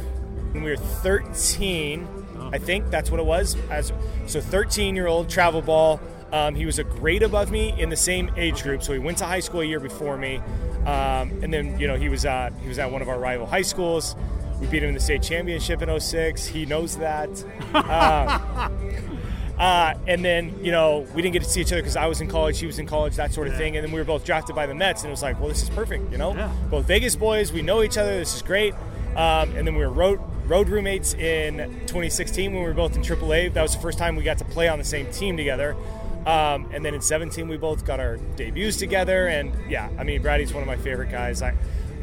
when 0.53 0.65
we 0.65 0.71
were 0.71 0.77
13 0.77 2.19
I 2.53 2.59
think 2.59 2.91
that's 2.91 3.11
what 3.11 3.21
it 3.21 3.27
was. 3.27 3.57
As 3.71 3.93
so, 4.27 4.41
13 4.41 4.95
year 4.95 5.07
old 5.07 5.29
travel 5.29 5.63
ball. 5.63 6.01
Um, 6.33 6.55
he 6.55 6.67
was 6.67 6.79
a 6.79 6.85
grade 6.85 7.23
above 7.23 7.51
me 7.51 7.75
in 7.81 7.89
the 7.89 7.97
same 7.97 8.31
age 8.37 8.63
group, 8.63 8.83
so 8.83 8.93
he 8.93 8.99
went 8.99 9.17
to 9.19 9.25
high 9.25 9.41
school 9.41 9.63
a 9.63 9.65
year 9.65 9.81
before 9.81 10.19
me. 10.19 10.43
Um, 10.89 11.43
and 11.43 11.53
then 11.53 11.79
you 11.79 11.87
know 11.87 11.97
he 11.97 12.09
was 12.09 12.25
at 12.25 12.55
he 12.63 12.69
was 12.69 12.79
at 12.79 12.91
one 12.91 13.03
of 13.03 13.09
our 13.09 13.19
rival 13.19 13.47
high 13.47 13.63
schools. 13.63 14.17
We 14.61 14.67
beat 14.67 14.83
him 14.83 14.89
in 14.89 14.95
the 14.95 15.01
state 15.01 15.23
championship 15.23 15.83
in 15.83 16.01
06. 16.01 16.47
He 16.47 16.67
knows 16.67 16.97
that. 16.97 17.31
uh, 17.75 17.79
uh, 19.59 19.95
and 20.07 20.25
then, 20.25 20.59
you 20.65 20.73
know, 20.73 21.07
we 21.15 21.23
didn't 21.23 21.35
get 21.35 21.45
to 21.45 21.49
see 21.49 21.61
each 21.61 21.73
other 21.73 21.81
because 21.81 21.95
I 21.95 22.07
was 22.07 22.21
in 22.21 22.29
college, 22.29 22.59
he 22.59 22.67
was 22.67 22.81
in 22.81 22.87
college, 22.87 23.15
that 23.17 23.33
sort 23.33 23.47
of 23.47 23.53
yeah. 23.53 23.59
thing. 23.59 23.77
And 23.77 23.87
then 23.87 23.93
we 23.93 24.01
were 24.01 24.05
both 24.05 24.25
drafted 24.25 24.57
by 24.57 24.67
the 24.67 24.75
Mets, 24.75 25.03
and 25.03 25.11
it 25.11 25.13
was 25.13 25.23
like, 25.23 25.39
well, 25.39 25.49
this 25.49 25.63
is 25.63 25.71
perfect, 25.71 26.11
you 26.11 26.19
know? 26.19 26.35
Yeah. 26.35 26.53
Both 26.71 26.87
Vegas 26.87 27.15
boys, 27.15 27.53
we 27.53 27.63
know 27.63 27.85
each 27.85 27.97
other, 27.97 28.19
this 28.19 28.35
is 28.35 28.43
great. 28.43 28.75
Um, 29.15 29.55
and 29.57 29.65
then 29.65 29.77
we 29.77 29.81
were 29.81 29.93
road, 29.93 30.21
road 30.47 30.69
roommates 30.69 31.15
in 31.15 31.59
2016 31.87 32.53
when 32.53 32.63
we 32.63 32.69
were 32.69 32.75
both 32.75 32.97
in 32.97 33.03
AAA. 33.03 33.53
That 33.53 33.63
was 33.63 33.77
the 33.77 33.81
first 33.81 33.99
time 33.99 34.17
we 34.17 34.25
got 34.25 34.39
to 34.39 34.45
play 34.45 34.67
on 34.67 34.79
the 34.79 34.85
same 34.85 35.11
team 35.13 35.37
together. 35.37 35.77
Um, 36.27 36.69
and 36.73 36.85
then 36.85 36.95
in 36.95 37.01
17, 37.01 37.49
we 37.49 37.57
both 37.57 37.85
got 37.85 38.01
our 38.01 38.17
debuts 38.37 38.77
together. 38.77 39.29
And 39.29 39.53
yeah, 39.71 39.89
I 39.99 40.05
mean, 40.05 40.21
Brady's 40.23 40.53
one 40.53 40.63
of 40.63 40.67
my 40.67 40.77
favorite 40.77 41.11
guys. 41.11 41.43
I, 41.43 41.57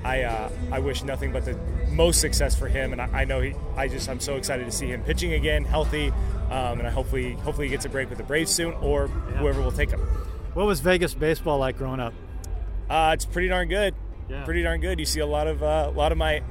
I, 0.03 0.23
uh, 0.23 0.49
I 0.71 0.79
wish 0.79 1.03
nothing 1.03 1.31
but 1.31 1.45
the 1.45 1.57
most 1.91 2.21
success 2.21 2.57
for 2.57 2.67
him. 2.67 2.91
And 2.91 3.01
I, 3.01 3.21
I 3.21 3.25
know 3.25 3.41
he, 3.41 3.53
I 3.75 3.87
just 3.87 4.09
I'm 4.09 4.19
so 4.19 4.35
excited 4.35 4.65
to 4.65 4.71
see 4.71 4.87
him 4.87 5.03
pitching 5.03 5.33
again, 5.33 5.65
healthy, 5.65 6.09
um, 6.49 6.79
and 6.79 6.87
I 6.87 6.91
hopefully 6.91 7.33
hopefully 7.33 7.67
he 7.67 7.71
gets 7.71 7.85
a 7.85 7.89
break 7.89 8.09
with 8.09 8.17
the 8.17 8.23
Braves 8.23 8.51
soon 8.51 8.73
or 8.75 9.07
yeah. 9.07 9.37
whoever 9.37 9.61
will 9.61 9.71
take 9.71 9.89
him. 9.89 9.99
What 10.53 10.67
was 10.67 10.79
Vegas 10.79 11.13
baseball 11.13 11.57
like 11.57 11.77
growing 11.77 11.99
up? 11.99 12.13
Uh, 12.89 13.11
it's 13.13 13.25
pretty 13.25 13.47
darn 13.47 13.67
good. 13.67 13.95
Yeah. 14.29 14.43
Pretty 14.45 14.63
darn 14.63 14.79
good. 14.79 14.99
You 14.99 15.05
see 15.05 15.19
a 15.19 15.25
lot 15.25 15.47
of 15.47 15.61
uh, 15.63 15.91
a 15.91 15.95
lot 15.95 16.11
of 16.11 16.17
my 16.17 16.41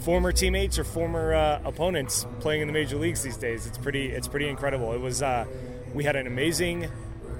former 0.00 0.32
teammates 0.32 0.78
or 0.78 0.84
former 0.84 1.34
uh, 1.34 1.60
opponents 1.64 2.26
playing 2.40 2.62
in 2.62 2.66
the 2.66 2.72
major 2.72 2.96
leagues 2.96 3.22
these 3.22 3.36
days. 3.36 3.66
It's 3.66 3.78
pretty 3.78 4.08
it's 4.08 4.28
pretty 4.28 4.48
incredible. 4.48 4.92
It 4.92 5.00
was 5.00 5.22
uh, 5.22 5.46
we 5.96 6.04
had 6.04 6.14
an 6.14 6.26
amazing 6.26 6.86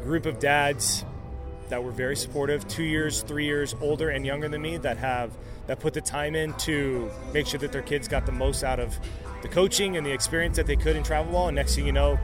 group 0.02 0.24
of 0.24 0.38
dads 0.38 1.04
that 1.68 1.84
were 1.84 1.90
very 1.90 2.16
supportive, 2.16 2.66
two 2.66 2.84
years, 2.84 3.20
three 3.20 3.44
years 3.44 3.76
older 3.82 4.08
and 4.08 4.24
younger 4.24 4.48
than 4.48 4.62
me 4.62 4.78
that 4.78 4.96
have 4.96 5.36
that 5.66 5.78
put 5.78 5.92
the 5.92 6.00
time 6.00 6.34
in 6.34 6.54
to 6.54 7.10
make 7.34 7.46
sure 7.46 7.60
that 7.60 7.70
their 7.70 7.82
kids 7.82 8.08
got 8.08 8.24
the 8.24 8.32
most 8.32 8.64
out 8.64 8.80
of 8.80 8.96
the 9.42 9.48
coaching 9.48 9.98
and 9.98 10.06
the 10.06 10.10
experience 10.10 10.56
that 10.56 10.66
they 10.66 10.76
could 10.76 10.96
in 10.96 11.02
travel 11.02 11.32
ball. 11.32 11.48
And 11.48 11.54
next 11.56 11.74
thing 11.74 11.84
you 11.84 11.92
know, 11.92 12.18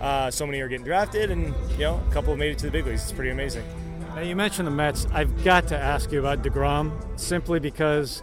uh, 0.00 0.30
so 0.30 0.46
many 0.46 0.60
are 0.60 0.68
getting 0.68 0.86
drafted, 0.86 1.30
and 1.30 1.54
you 1.72 1.80
know 1.80 2.02
a 2.08 2.12
couple 2.14 2.34
made 2.34 2.52
it 2.52 2.58
to 2.58 2.66
the 2.66 2.72
big 2.72 2.86
leagues. 2.86 3.02
It's 3.02 3.12
pretty 3.12 3.30
amazing. 3.30 3.64
Now 4.14 4.22
you 4.22 4.36
mentioned 4.36 4.66
the 4.66 4.72
Mets. 4.72 5.06
I've 5.12 5.44
got 5.44 5.68
to 5.68 5.78
ask 5.78 6.10
you 6.12 6.18
about 6.18 6.42
Degrom 6.42 6.92
simply 7.20 7.60
because 7.60 8.22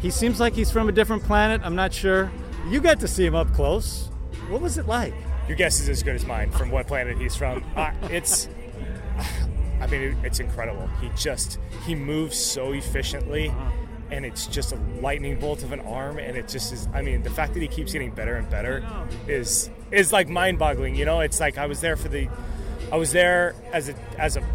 he 0.00 0.10
seems 0.10 0.40
like 0.40 0.54
he's 0.54 0.72
from 0.72 0.88
a 0.88 0.92
different 0.92 1.22
planet. 1.22 1.60
I'm 1.62 1.76
not 1.76 1.94
sure. 1.94 2.32
You 2.68 2.80
got 2.80 2.98
to 2.98 3.06
see 3.06 3.24
him 3.24 3.36
up 3.36 3.52
close. 3.52 4.08
What 4.48 4.60
was 4.60 4.76
it 4.76 4.88
like? 4.88 5.14
Your 5.50 5.56
guess 5.56 5.80
is 5.80 5.88
as 5.88 6.04
good 6.04 6.14
as 6.14 6.24
mine 6.24 6.52
from 6.52 6.70
what 6.70 6.86
planet 6.86 7.18
he's 7.18 7.34
from. 7.34 7.64
Uh, 7.74 7.90
it's 8.02 8.48
I 9.80 9.88
mean, 9.88 10.00
it, 10.00 10.16
it's 10.22 10.38
incredible. 10.38 10.86
He 11.00 11.10
just 11.16 11.58
he 11.84 11.96
moves 11.96 12.38
so 12.38 12.70
efficiently, 12.70 13.48
uh-huh. 13.48 13.70
and 14.12 14.24
it's 14.24 14.46
just 14.46 14.70
a 14.70 14.76
lightning 15.00 15.40
bolt 15.40 15.64
of 15.64 15.72
an 15.72 15.80
arm, 15.80 16.20
and 16.20 16.36
it 16.36 16.46
just 16.46 16.72
is. 16.72 16.86
I 16.94 17.02
mean, 17.02 17.24
the 17.24 17.30
fact 17.30 17.54
that 17.54 17.62
he 17.62 17.66
keeps 17.66 17.92
getting 17.92 18.12
better 18.12 18.36
and 18.36 18.48
better 18.48 18.84
is 19.26 19.70
is 19.90 20.12
like 20.12 20.28
mind-boggling. 20.28 20.94
You 20.94 21.04
know, 21.04 21.18
it's 21.18 21.40
like 21.40 21.58
I 21.58 21.66
was 21.66 21.80
there 21.80 21.96
for 21.96 22.06
the, 22.06 22.28
I 22.92 22.96
was 22.96 23.10
there 23.10 23.56
as 23.72 23.88
a 23.88 23.96
as 24.20 24.36
a 24.36 24.46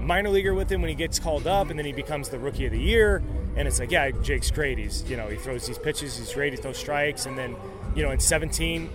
minor 0.00 0.30
leaguer 0.30 0.54
with 0.54 0.70
him 0.70 0.82
when 0.82 0.88
he 0.88 0.94
gets 0.94 1.18
called 1.18 1.48
up, 1.48 1.68
and 1.68 1.76
then 1.76 1.84
he 1.84 1.92
becomes 1.92 2.28
the 2.28 2.38
rookie 2.38 2.66
of 2.66 2.70
the 2.70 2.80
year, 2.80 3.24
and 3.56 3.66
it's 3.66 3.80
like, 3.80 3.90
yeah, 3.90 4.12
Jake's 4.22 4.52
great. 4.52 4.78
He's 4.78 5.02
you 5.10 5.16
know 5.16 5.26
he 5.26 5.36
throws 5.36 5.66
these 5.66 5.80
pitches, 5.80 6.16
he's 6.16 6.32
great, 6.32 6.52
he 6.52 6.60
throws 6.60 6.78
strikes, 6.78 7.26
and 7.26 7.36
then 7.36 7.56
you 7.96 8.04
know 8.04 8.12
in 8.12 8.20
17 8.20 8.88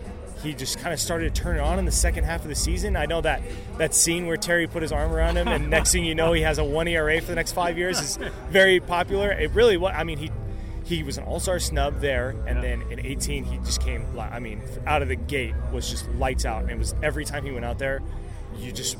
he 0.43 0.53
just 0.53 0.77
kind 0.79 0.93
of 0.93 0.99
started 0.99 1.33
to 1.33 1.41
turn 1.41 1.55
it 1.55 1.61
on 1.61 1.79
in 1.79 1.85
the 1.85 1.91
second 1.91 2.25
half 2.25 2.41
of 2.41 2.49
the 2.49 2.55
season. 2.55 2.97
I 2.97 3.05
know 3.05 3.21
that 3.21 3.41
that 3.77 3.93
scene 3.95 4.27
where 4.27 4.37
Terry 4.37 4.67
put 4.67 4.81
his 4.81 4.91
arm 4.91 5.11
around 5.11 5.37
him, 5.37 5.47
and 5.47 5.69
next 5.69 5.93
thing 5.93 6.03
you 6.03 6.15
know, 6.15 6.33
he 6.33 6.41
has 6.41 6.57
a 6.57 6.63
one 6.63 6.87
ERA 6.87 7.19
for 7.21 7.27
the 7.27 7.35
next 7.35 7.53
five 7.53 7.77
years 7.77 7.99
is 7.99 8.19
very 8.49 8.79
popular. 8.79 9.31
It 9.31 9.51
really 9.51 9.77
was. 9.77 9.93
I 9.95 10.03
mean, 10.03 10.17
he 10.17 10.31
he 10.83 11.01
was 11.01 11.17
an 11.17 11.23
All 11.23 11.39
Star 11.39 11.59
snub 11.59 12.01
there, 12.01 12.35
and 12.45 12.61
then 12.61 12.83
in 12.91 12.99
18 13.05 13.45
he 13.45 13.57
just 13.59 13.81
came. 13.81 14.05
I 14.19 14.39
mean, 14.39 14.61
out 14.85 15.01
of 15.01 15.07
the 15.07 15.15
gate 15.15 15.53
was 15.71 15.89
just 15.89 16.07
lights 16.15 16.45
out, 16.45 16.63
and 16.63 16.71
it 16.71 16.77
was 16.77 16.93
every 17.01 17.23
time 17.23 17.45
he 17.45 17.51
went 17.51 17.65
out 17.65 17.79
there, 17.79 18.01
you 18.57 18.71
just. 18.71 18.97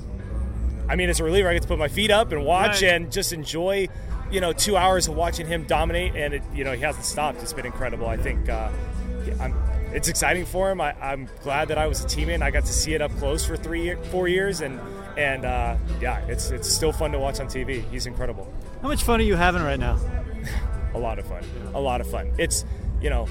I 0.88 0.96
mean, 0.96 1.10
as 1.10 1.20
a 1.20 1.24
reliever, 1.24 1.48
I 1.50 1.54
get 1.54 1.62
to 1.62 1.68
put 1.68 1.80
my 1.80 1.88
feet 1.88 2.12
up 2.12 2.32
and 2.32 2.44
watch 2.44 2.82
right. 2.82 2.92
and 2.92 3.12
just 3.12 3.32
enjoy 3.32 3.88
you 4.32 4.42
know 4.42 4.52
two 4.52 4.76
hours 4.76 5.08
of 5.08 5.16
watching 5.16 5.46
him 5.46 5.64
dominate 5.64 6.16
and 6.16 6.34
it, 6.34 6.44
you 6.54 6.64
know 6.64 6.72
he 6.72 6.82
hasn't 6.82 7.06
stopped 7.06 7.40
it's 7.42 7.54
been 7.54 7.68
incredible 7.68 8.08
i 8.08 8.18
think 8.18 8.50
uh, 8.50 8.70
I'm, 9.40 9.54
it's 9.94 10.08
exciting 10.08 10.46
for 10.46 10.72
him. 10.72 10.82
I, 10.82 10.96
am 11.02 11.28
glad 11.44 11.68
that 11.68 11.78
I 11.78 11.88
was 11.88 12.04
a 12.04 12.08
teammate. 12.08 12.42
I 12.42 12.52
got 12.52 12.66
to 12.66 12.74
see 12.74 12.94
it 12.94 13.02
up 13.02 13.16
close 13.18 13.46
for 13.46 13.56
three, 13.56 13.96
four 14.12 14.28
years, 14.28 14.62
and 14.62 14.80
and 15.18 15.46
uh, 15.46 15.78
yeah, 16.02 16.20
it's 16.28 16.52
it's 16.52 16.68
still 16.68 16.92
fun 16.92 17.12
to 17.12 17.20
watch 17.20 17.40
on 17.40 17.48
TV. 17.48 17.88
He's 17.92 18.06
incredible. 18.06 18.52
How 18.82 18.88
much 18.88 19.04
fun 19.04 19.20
are 19.20 19.24
you 19.24 19.36
having 19.36 19.62
right 19.62 19.80
now? 19.80 20.00
a 20.94 21.00
lot 21.00 21.20
of 21.20 21.28
fun. 21.28 21.44
A 21.74 21.80
lot 21.80 22.02
of 22.02 22.10
fun. 22.10 22.32
It's 22.38 22.66
you 23.02 23.10
know 23.10 23.28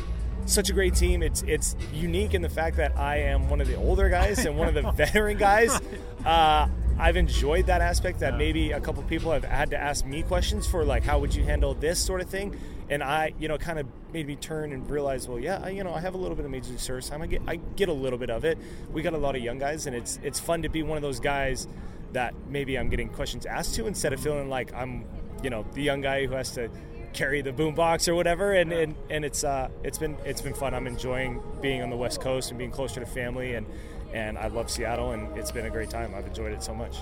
such 0.46 0.70
a 0.70 0.72
great 0.72 0.94
team. 0.94 1.22
It's 1.22 1.42
it's 1.42 1.76
unique 1.92 2.34
in 2.34 2.42
the 2.42 2.48
fact 2.48 2.76
that 2.76 2.96
I 2.96 3.18
am 3.18 3.48
one 3.48 3.60
of 3.60 3.66
the 3.66 3.76
older 3.76 4.08
guys 4.08 4.44
and 4.44 4.56
one 4.56 4.68
of 4.68 4.74
the 4.74 4.90
veteran 4.96 5.38
guys. 5.38 5.80
Uh, 6.24 6.68
I've 6.98 7.16
enjoyed 7.16 7.66
that 7.66 7.80
aspect 7.80 8.20
that 8.20 8.36
maybe 8.36 8.72
a 8.72 8.80
couple 8.80 9.02
people 9.04 9.32
have 9.32 9.44
had 9.44 9.70
to 9.70 9.78
ask 9.78 10.04
me 10.04 10.22
questions 10.22 10.66
for 10.66 10.84
like 10.84 11.02
how 11.02 11.18
would 11.18 11.34
you 11.34 11.42
handle 11.42 11.74
this 11.74 11.98
sort 11.98 12.20
of 12.20 12.28
thing 12.28 12.58
and 12.92 13.02
I, 13.02 13.32
you 13.38 13.48
know, 13.48 13.56
kind 13.56 13.78
of 13.78 13.86
made 14.12 14.26
me 14.26 14.36
turn 14.36 14.70
and 14.70 14.88
realize, 14.88 15.26
well, 15.26 15.38
yeah, 15.38 15.62
I, 15.64 15.70
you 15.70 15.82
know, 15.82 15.94
I 15.94 16.00
have 16.00 16.12
a 16.12 16.18
little 16.18 16.36
bit 16.36 16.44
of 16.44 16.50
major 16.50 16.68
league 16.68 16.78
service 16.78 17.08
time. 17.08 17.22
I 17.22 17.26
get, 17.26 17.40
I 17.46 17.56
get 17.56 17.88
a 17.88 17.92
little 17.92 18.18
bit 18.18 18.28
of 18.28 18.44
it. 18.44 18.58
We 18.92 19.00
got 19.00 19.14
a 19.14 19.18
lot 19.18 19.34
of 19.34 19.42
young 19.42 19.58
guys, 19.58 19.86
and 19.86 19.96
it's 19.96 20.18
it's 20.22 20.38
fun 20.38 20.60
to 20.62 20.68
be 20.68 20.82
one 20.82 20.98
of 20.98 21.02
those 21.02 21.18
guys 21.18 21.66
that 22.12 22.34
maybe 22.50 22.78
I'm 22.78 22.90
getting 22.90 23.08
questions 23.08 23.46
asked 23.46 23.76
to 23.76 23.86
instead 23.86 24.12
of 24.12 24.20
feeling 24.20 24.50
like 24.50 24.74
I'm, 24.74 25.06
you 25.42 25.48
know, 25.48 25.64
the 25.72 25.82
young 25.82 26.02
guy 26.02 26.26
who 26.26 26.34
has 26.34 26.50
to 26.52 26.68
carry 27.14 27.40
the 27.40 27.52
boombox 27.52 28.08
or 28.08 28.14
whatever. 28.14 28.52
And, 28.52 28.70
and, 28.72 28.94
and 29.08 29.24
it's 29.24 29.42
uh, 29.42 29.70
it's 29.82 29.96
been 29.96 30.18
it's 30.26 30.42
been 30.42 30.54
fun. 30.54 30.74
I'm 30.74 30.86
enjoying 30.86 31.40
being 31.62 31.80
on 31.80 31.88
the 31.88 31.96
West 31.96 32.20
Coast 32.20 32.50
and 32.50 32.58
being 32.58 32.70
closer 32.70 33.00
to 33.00 33.06
family, 33.06 33.54
and 33.54 33.66
and 34.12 34.36
I 34.36 34.48
love 34.48 34.70
Seattle, 34.70 35.12
and 35.12 35.34
it's 35.38 35.50
been 35.50 35.64
a 35.64 35.70
great 35.70 35.88
time. 35.88 36.14
I've 36.14 36.26
enjoyed 36.26 36.52
it 36.52 36.62
so 36.62 36.74
much. 36.74 36.98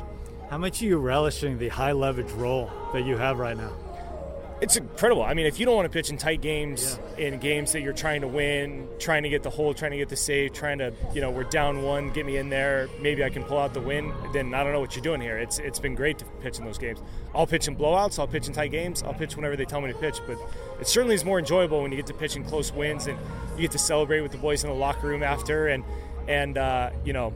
How 0.50 0.58
much 0.58 0.82
are 0.82 0.84
you 0.84 0.98
relishing 0.98 1.58
the 1.58 1.68
high 1.68 1.92
leverage 1.92 2.30
role 2.30 2.70
that 2.92 3.04
you 3.04 3.16
have 3.16 3.40
right 3.40 3.56
now? 3.56 3.72
It's 4.60 4.76
incredible. 4.76 5.22
I 5.22 5.32
mean, 5.34 5.46
if 5.46 5.58
you 5.58 5.64
don't 5.64 5.74
want 5.74 5.86
to 5.86 5.92
pitch 5.92 6.10
in 6.10 6.18
tight 6.18 6.42
games, 6.42 6.98
yeah. 7.16 7.28
in 7.28 7.38
games 7.38 7.72
that 7.72 7.80
you're 7.80 7.94
trying 7.94 8.20
to 8.20 8.28
win, 8.28 8.88
trying 8.98 9.22
to 9.22 9.28
get 9.28 9.42
the 9.42 9.50
hold, 9.50 9.76
trying 9.76 9.92
to 9.92 9.96
get 9.96 10.08
the 10.10 10.16
save, 10.16 10.52
trying 10.52 10.78
to, 10.78 10.92
you 11.14 11.20
know, 11.20 11.30
we're 11.30 11.44
down 11.44 11.82
one, 11.82 12.10
get 12.10 12.26
me 12.26 12.36
in 12.36 12.50
there, 12.50 12.88
maybe 13.00 13.24
I 13.24 13.30
can 13.30 13.42
pull 13.44 13.58
out 13.58 13.72
the 13.72 13.80
win. 13.80 14.12
Then 14.32 14.52
I 14.54 14.62
don't 14.62 14.72
know 14.72 14.80
what 14.80 14.94
you're 14.94 15.02
doing 15.02 15.20
here. 15.20 15.38
It's 15.38 15.58
it's 15.58 15.78
been 15.78 15.94
great 15.94 16.18
to 16.18 16.24
pitch 16.42 16.58
in 16.58 16.64
those 16.64 16.78
games. 16.78 17.00
I'll 17.34 17.46
pitch 17.46 17.68
in 17.68 17.76
blowouts. 17.76 18.18
I'll 18.18 18.28
pitch 18.28 18.48
in 18.48 18.52
tight 18.52 18.70
games. 18.70 19.02
I'll 19.02 19.14
pitch 19.14 19.34
whenever 19.34 19.56
they 19.56 19.64
tell 19.64 19.80
me 19.80 19.92
to 19.92 19.98
pitch. 19.98 20.20
But 20.26 20.38
it 20.80 20.86
certainly 20.86 21.14
is 21.14 21.24
more 21.24 21.38
enjoyable 21.38 21.82
when 21.82 21.90
you 21.90 21.96
get 21.96 22.06
to 22.06 22.14
pitch 22.14 22.36
in 22.36 22.44
close 22.44 22.72
wins 22.72 23.06
and 23.06 23.18
you 23.56 23.62
get 23.62 23.70
to 23.72 23.78
celebrate 23.78 24.20
with 24.20 24.32
the 24.32 24.38
boys 24.38 24.62
in 24.62 24.70
the 24.70 24.76
locker 24.76 25.06
room 25.06 25.22
after 25.22 25.68
and 25.68 25.84
and 26.28 26.58
uh, 26.58 26.90
you 27.04 27.12
know 27.12 27.32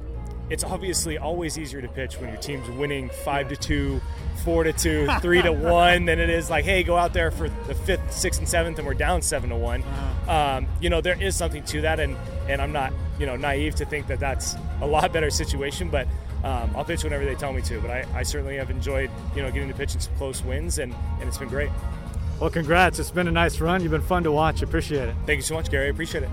it's 0.50 0.64
obviously 0.64 1.18
always 1.18 1.58
easier 1.58 1.80
to 1.80 1.88
pitch 1.88 2.18
when 2.20 2.28
your 2.28 2.38
team's 2.38 2.68
winning 2.70 3.08
five 3.24 3.48
to 3.48 3.56
two, 3.56 4.00
four 4.44 4.64
to 4.64 4.72
two, 4.72 5.08
three 5.20 5.42
to 5.42 5.52
one 5.52 6.04
than 6.04 6.18
it 6.18 6.30
is 6.30 6.50
like, 6.50 6.64
hey, 6.64 6.82
go 6.82 6.96
out 6.96 7.12
there 7.12 7.30
for 7.30 7.48
the 7.48 7.74
fifth, 7.74 8.12
sixth, 8.12 8.40
and 8.40 8.48
seventh, 8.48 8.78
and 8.78 8.86
we're 8.86 8.94
down 8.94 9.22
seven 9.22 9.50
to 9.50 9.56
one. 9.56 9.82
Uh-huh. 9.82 10.32
Um, 10.32 10.66
you 10.80 10.90
know, 10.90 11.00
there 11.00 11.20
is 11.20 11.36
something 11.36 11.62
to 11.64 11.80
that, 11.82 12.00
and 12.00 12.16
and 12.48 12.60
I'm 12.60 12.72
not 12.72 12.92
you 13.18 13.26
know 13.26 13.36
naive 13.36 13.74
to 13.76 13.84
think 13.84 14.06
that 14.08 14.20
that's 14.20 14.56
a 14.80 14.86
lot 14.86 15.12
better 15.12 15.30
situation, 15.30 15.88
but. 15.90 16.06
Um, 16.44 16.76
I'll 16.76 16.84
pitch 16.84 17.02
whenever 17.02 17.24
they 17.24 17.36
tell 17.36 17.54
me 17.54 17.62
to, 17.62 17.80
but 17.80 17.90
I, 17.90 18.04
I 18.14 18.22
certainly 18.22 18.56
have 18.58 18.68
enjoyed, 18.68 19.10
you 19.34 19.40
know, 19.40 19.50
getting 19.50 19.68
to 19.68 19.74
pitch 19.74 19.94
in 19.94 20.00
some 20.02 20.14
close 20.16 20.44
wins, 20.44 20.78
and, 20.78 20.94
and 21.18 21.26
it's 21.26 21.38
been 21.38 21.48
great. 21.48 21.70
Well, 22.38 22.50
congrats. 22.50 22.98
It's 22.98 23.10
been 23.10 23.28
a 23.28 23.32
nice 23.32 23.60
run. 23.60 23.80
You've 23.82 23.92
been 23.92 24.02
fun 24.02 24.24
to 24.24 24.30
watch. 24.30 24.60
Appreciate 24.60 25.08
it. 25.08 25.16
Thank 25.24 25.38
you 25.38 25.42
so 25.42 25.54
much, 25.54 25.70
Gary. 25.70 25.88
Appreciate 25.88 26.24
it. 26.24 26.28